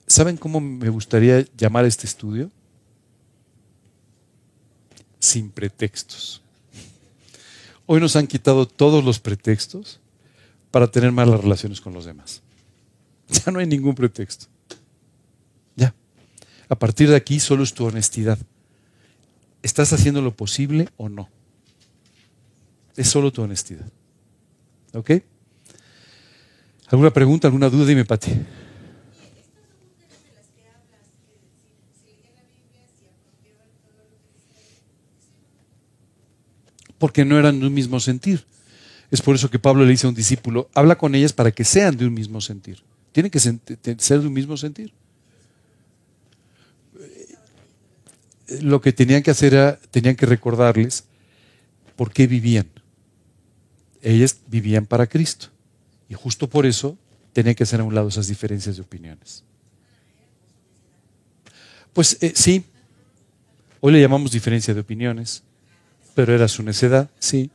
[0.08, 2.50] ¿Saben cómo me gustaría llamar este estudio?
[5.20, 6.42] Sin pretextos.
[7.86, 10.00] Hoy nos han quitado todos los pretextos
[10.72, 12.42] para tener malas relaciones con los demás.
[13.30, 14.46] Ya no hay ningún pretexto.
[15.76, 15.94] Ya.
[16.70, 18.40] A partir de aquí solo es tu honestidad.
[19.62, 21.28] ¿Estás haciendo lo posible o no?
[22.96, 23.92] Es solo tu honestidad.
[24.94, 25.12] ¿Ok?
[26.88, 27.86] ¿Alguna pregunta, alguna duda?
[27.86, 28.32] Dime, Pati.
[36.98, 38.46] porque no eran un mismo sentir.
[39.10, 41.64] Es por eso que Pablo le dice a un discípulo, habla con ellas para que
[41.64, 42.84] sean de un mismo sentir.
[43.12, 44.94] Tienen que ser de un mismo sentir.
[48.62, 51.06] Lo que tenían que hacer era, tenían que recordarles
[51.96, 52.68] por qué vivían.
[54.02, 55.48] Ellas vivían para Cristo.
[56.10, 56.98] Y justo por eso
[57.34, 59.44] tenían que hacer a un lado esas diferencias de opiniones.
[61.94, 62.64] Pues eh, sí,
[63.82, 65.44] hoy le llamamos diferencia de opiniones
[66.18, 67.52] pero era su necedad, sí,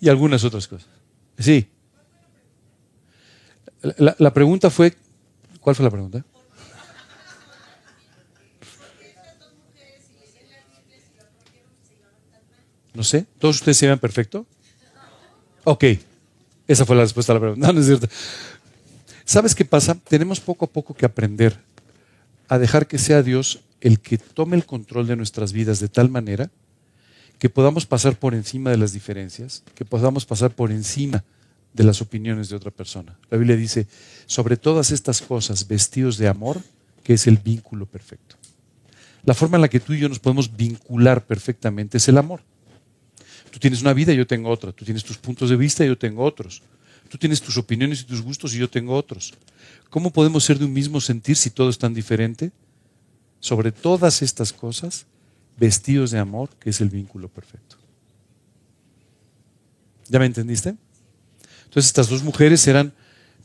[0.00, 0.88] y algunas otras cosas.
[1.38, 1.68] Sí.
[3.98, 4.94] La, pregunta fue,
[5.60, 6.24] ¿cuál fue la pregunta?
[12.94, 14.46] No sé, ¿todos ustedes se ven perfecto?
[15.64, 15.84] Ok,
[16.66, 17.66] esa fue la respuesta a la pregunta.
[17.72, 18.08] No, no es cierto.
[19.24, 19.94] ¿Sabes qué pasa?
[19.94, 21.58] Tenemos poco a poco que aprender
[22.48, 26.08] a dejar que sea Dios el que tome el control de nuestras vidas de tal
[26.08, 26.50] manera
[27.38, 31.24] que podamos pasar por encima de las diferencias, que podamos pasar por encima
[31.72, 33.18] de las opiniones de otra persona.
[33.30, 33.86] La Biblia dice,
[34.26, 36.62] sobre todas estas cosas, vestidos de amor,
[37.02, 38.36] que es el vínculo perfecto.
[39.24, 42.40] La forma en la que tú y yo nos podemos vincular perfectamente es el amor.
[43.50, 44.72] Tú tienes una vida yo tengo otra.
[44.72, 46.62] Tú tienes tus puntos de vista yo tengo otros.
[47.08, 49.34] Tú tienes tus opiniones y tus gustos y yo tengo otros.
[49.90, 52.50] ¿Cómo podemos ser de un mismo sentir si todo es tan diferente?
[53.40, 55.06] Sobre todas estas cosas,
[55.56, 57.76] vestidos de amor, que es el vínculo perfecto.
[60.08, 60.76] ¿Ya me entendiste?
[61.64, 62.92] Entonces estas dos mujeres eran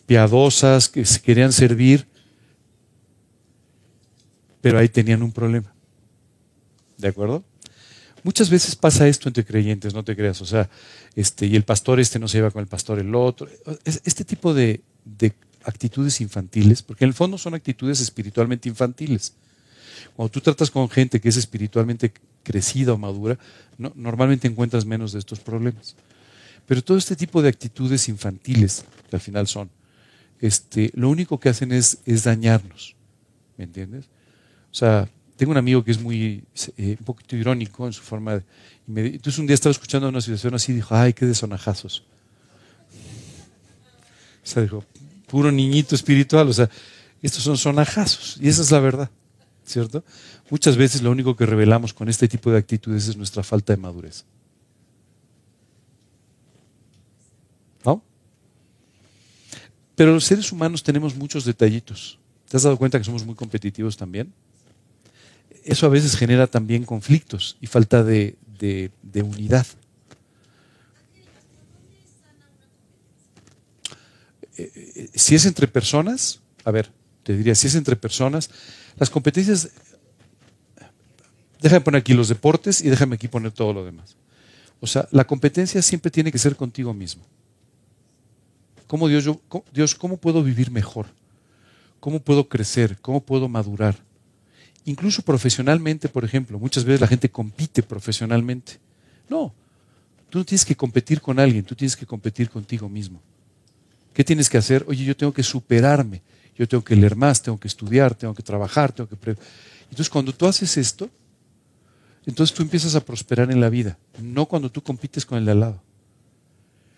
[0.05, 2.07] piadosas, que se querían servir,
[4.61, 5.73] pero ahí tenían un problema.
[6.97, 7.43] ¿De acuerdo?
[8.23, 10.41] Muchas veces pasa esto entre creyentes, no te creas.
[10.41, 10.69] O sea,
[11.15, 13.47] este, y el pastor este no se lleva con el pastor el otro.
[13.83, 15.33] Este tipo de, de
[15.63, 19.33] actitudes infantiles, porque en el fondo son actitudes espiritualmente infantiles.
[20.15, 22.11] Cuando tú tratas con gente que es espiritualmente
[22.43, 23.37] crecida o madura,
[23.77, 25.95] normalmente encuentras menos de estos problemas.
[26.65, 29.69] Pero todo este tipo de actitudes infantiles, que al final son,
[30.39, 32.95] este, lo único que hacen es, es dañarnos.
[33.57, 34.05] ¿Me entiendes?
[34.71, 36.43] O sea, tengo un amigo que es muy,
[36.77, 38.43] eh, un poquito irónico en su forma de...
[38.87, 42.03] entonces un día estaba escuchando una situación así y dijo, ay, qué desonajazos.
[44.43, 44.83] O sea, dijo,
[45.27, 46.49] puro niñito espiritual.
[46.49, 46.69] O sea,
[47.21, 48.37] estos son sonajazos.
[48.41, 49.09] Y esa es la verdad.
[49.71, 50.03] ¿Cierto?
[50.49, 53.77] Muchas veces lo único que revelamos con este tipo de actitudes es nuestra falta de
[53.77, 54.25] madurez.
[57.85, 58.03] ¿No?
[59.95, 62.19] Pero los seres humanos tenemos muchos detallitos.
[62.49, 64.33] ¿Te has dado cuenta que somos muy competitivos también?
[65.63, 69.65] Eso a veces genera también conflictos y falta de, de unidad.
[74.61, 76.91] Eh, eh, si es entre personas, a ver,
[77.23, 78.49] te diría, si es entre personas,
[78.97, 79.69] las competencias,
[81.61, 84.15] déjame poner aquí los deportes y déjame aquí poner todo lo demás.
[84.79, 87.23] O sea, la competencia siempre tiene que ser contigo mismo.
[88.87, 89.39] ¿Cómo Dios, yo,
[89.71, 91.05] Dios, cómo puedo vivir mejor?
[91.99, 92.97] ¿Cómo puedo crecer?
[92.99, 93.95] ¿Cómo puedo madurar?
[94.85, 98.79] Incluso profesionalmente, por ejemplo, muchas veces la gente compite profesionalmente.
[99.29, 99.53] No,
[100.29, 103.21] tú no tienes que competir con alguien, tú tienes que competir contigo mismo.
[104.13, 104.83] ¿Qué tienes que hacer?
[104.87, 106.21] Oye, yo tengo que superarme,
[106.61, 109.15] yo tengo que leer más, tengo que estudiar, tengo que trabajar, tengo que...
[109.85, 111.09] Entonces, cuando tú haces esto,
[112.23, 115.53] entonces tú empiezas a prosperar en la vida, no cuando tú compites con el de
[115.53, 115.81] al lado.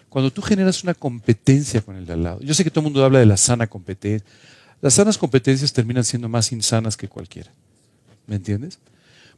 [0.10, 2.42] Cuando tú generas una competencia con el de al lado.
[2.42, 4.28] Yo sé que todo el mundo habla de la sana competencia.
[4.82, 7.50] Las sanas competencias terminan siendo más insanas que cualquiera.
[8.28, 8.80] ¿Me entiendes?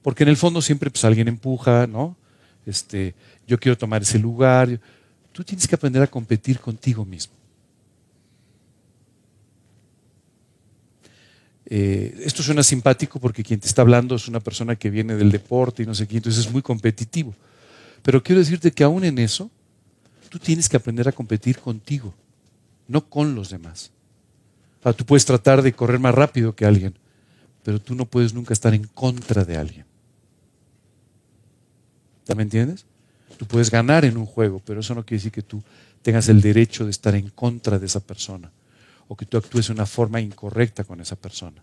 [0.02, 2.18] Porque en el fondo siempre pues, alguien empuja, ¿no?
[2.66, 3.14] Este,
[3.46, 4.80] yo quiero tomar ese lugar.
[5.32, 7.35] Tú tienes que aprender a competir contigo mismo.
[11.68, 15.32] Eh, esto suena simpático porque quien te está hablando es una persona que viene del
[15.32, 17.34] deporte y no sé qué, entonces es muy competitivo.
[18.04, 19.50] Pero quiero decirte que aún en eso,
[20.30, 22.14] tú tienes que aprender a competir contigo,
[22.88, 23.92] no con los demás.
[24.96, 26.94] tú puedes tratar de correr más rápido que alguien,
[27.64, 29.86] pero tú no puedes nunca estar en contra de alguien.
[32.36, 32.86] ¿Me entiendes?
[33.38, 35.64] Tú puedes ganar en un juego, pero eso no quiere decir que tú
[36.04, 38.52] tengas el derecho de estar en contra de esa persona
[39.08, 41.62] o que tú actúes de una forma incorrecta con esa persona.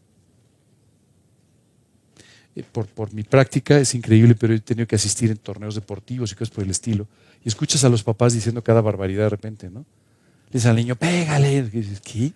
[2.54, 6.32] Eh, por, por, mi práctica es increíble, pero he tenido que asistir en torneos deportivos
[6.32, 7.06] y cosas por el estilo.
[7.44, 9.80] Y escuchas a los papás diciendo cada barbaridad de repente, ¿no?
[9.80, 11.68] Le dices al niño, pégale.
[12.04, 12.32] ¿qué?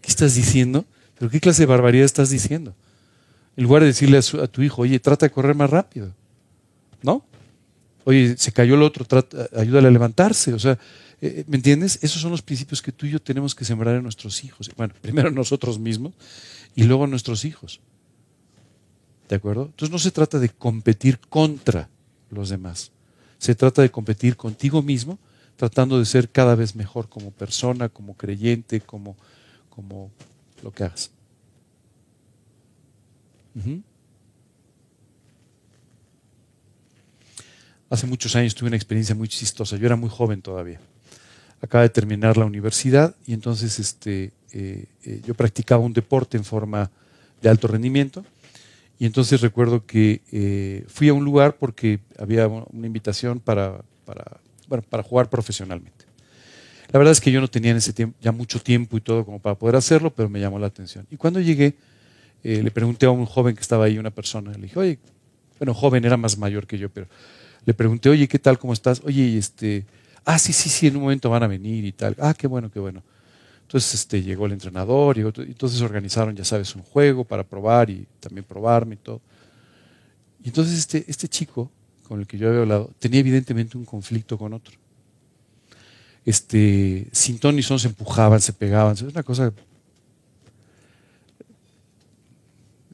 [0.00, 0.84] ¿Qué estás diciendo?
[1.18, 2.74] ¿Pero qué clase de barbaridad estás diciendo?
[3.56, 6.12] En lugar de decirle a, tu hijo, oye, trata de correr más rápido.
[7.02, 7.24] ¿No?
[8.04, 10.52] Oye, se cayó el otro, trata, ayúdale a levantarse.
[10.52, 10.78] O sea,
[11.22, 11.98] eh, ¿Me entiendes?
[12.02, 14.70] Esos son los principios que tú y yo tenemos que sembrar en nuestros hijos.
[14.76, 16.14] Bueno, primero nosotros mismos
[16.74, 17.80] y luego nuestros hijos.
[19.28, 19.66] ¿De acuerdo?
[19.66, 21.88] Entonces no se trata de competir contra
[22.30, 22.92] los demás.
[23.38, 25.18] Se trata de competir contigo mismo,
[25.56, 29.16] tratando de ser cada vez mejor como persona, como creyente, como,
[29.68, 30.10] como
[30.62, 31.10] lo que hagas.
[37.88, 39.76] Hace muchos años tuve una experiencia muy chistosa.
[39.76, 40.78] Yo era muy joven todavía
[41.60, 46.44] acaba de terminar la universidad y entonces este, eh, eh, yo practicaba un deporte en
[46.44, 46.90] forma
[47.42, 48.24] de alto rendimiento
[48.98, 54.38] y entonces recuerdo que eh, fui a un lugar porque había una invitación para, para,
[54.82, 56.06] para jugar profesionalmente.
[56.92, 59.24] La verdad es que yo no tenía en ese tiempo ya mucho tiempo y todo
[59.24, 61.06] como para poder hacerlo, pero me llamó la atención.
[61.10, 61.74] Y cuando llegué,
[62.42, 64.98] le pregunté a un joven que estaba ahí, una persona, le dije, oye,
[65.58, 67.08] bueno, joven, era más mayor que yo, pero
[67.64, 68.58] le pregunté, oye, ¿qué tal?
[68.58, 69.02] ¿Cómo estás?
[69.04, 69.84] Oye, este,
[70.28, 72.16] Ah, sí, sí, sí, en un momento van a venir y tal.
[72.18, 73.02] Ah, qué bueno, qué bueno.
[73.62, 78.08] Entonces este, llegó el entrenador, y entonces organizaron, ya sabes, un juego para probar y
[78.18, 79.20] también probarme y todo.
[80.42, 81.70] Y entonces este, este chico
[82.02, 84.74] con el que yo había hablado tenía evidentemente un conflicto con otro.
[86.24, 88.94] Este, sin ton son se empujaban, se pegaban.
[88.94, 89.52] Es una cosa.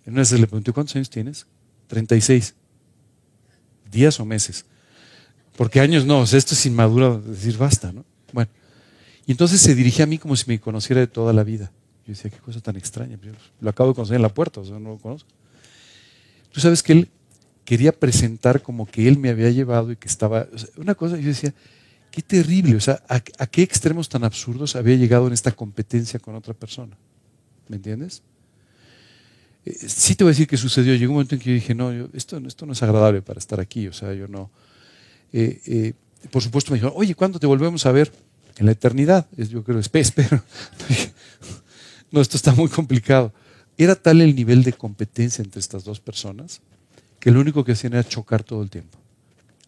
[0.05, 1.47] En una vez le pregunté, ¿cuántos años tienes?
[1.87, 2.55] 36.
[3.91, 4.67] ¿Días o meses?
[5.57, 8.05] Porque años no, esto es inmaduro decir basta, ¿no?
[8.33, 8.51] Bueno,
[9.27, 11.71] y entonces se dirigía a mí como si me conociera de toda la vida.
[12.07, 13.19] Yo decía, qué cosa tan extraña.
[13.61, 15.29] lo acabo de conocer en la puerta, o sea, no lo conozco.
[16.51, 17.09] Tú sabes que él
[17.65, 20.49] quería presentar como que él me había llevado y que estaba.
[20.77, 21.55] una cosa, yo decía,
[22.11, 26.35] qué terrible, o sea, ¿a, qué extremos tan absurdos había llegado en esta competencia con
[26.35, 26.97] otra persona?
[27.69, 28.23] ¿Me entiendes?
[29.65, 30.95] Eh, sí te voy a decir que sucedió.
[30.95, 33.61] Llegó un momento en que yo dije, no, esto, esto no es agradable para estar
[33.61, 34.51] aquí, o sea, yo no
[35.33, 35.93] eh, eh,
[36.31, 38.13] por supuesto me dijo, oye, ¿cuándo te volvemos a ver?
[38.59, 39.27] En la eternidad.
[39.37, 40.43] Yo creo, espero.
[42.11, 43.33] no, esto está muy complicado.
[43.79, 46.61] Era tal el nivel de competencia entre estas dos personas
[47.19, 48.99] que lo único que hacían era chocar todo el tiempo.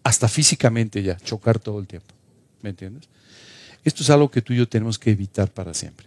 [0.03, 2.13] Hasta físicamente ya, chocar todo el tiempo.
[2.63, 3.09] ¿Me entiendes?
[3.85, 6.07] Esto es algo que tú y yo tenemos que evitar para siempre.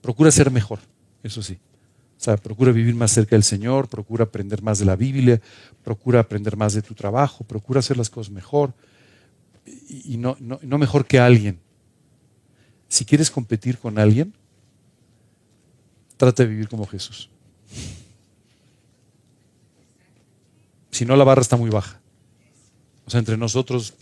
[0.00, 0.78] procura ser mejor,
[1.22, 1.58] eso sí.
[2.22, 5.40] O sea, procura vivir más cerca del Señor, procura aprender más de la Biblia,
[5.82, 8.74] procura aprender más de tu trabajo, procura hacer las cosas mejor
[9.66, 11.58] y, no, no, mejor que alguien.
[12.86, 14.32] Si quieres competir con alguien,
[16.16, 17.28] trata de vivir como Jesús.
[20.92, 22.00] Si no, la barra está muy baja.
[23.04, 23.94] O sea, entre nosotros.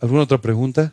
[0.00, 0.92] ¿Alguna otra pregunta?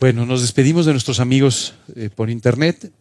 [0.00, 2.92] Bueno, nos despedimos de nuestros amigos eh, por internet.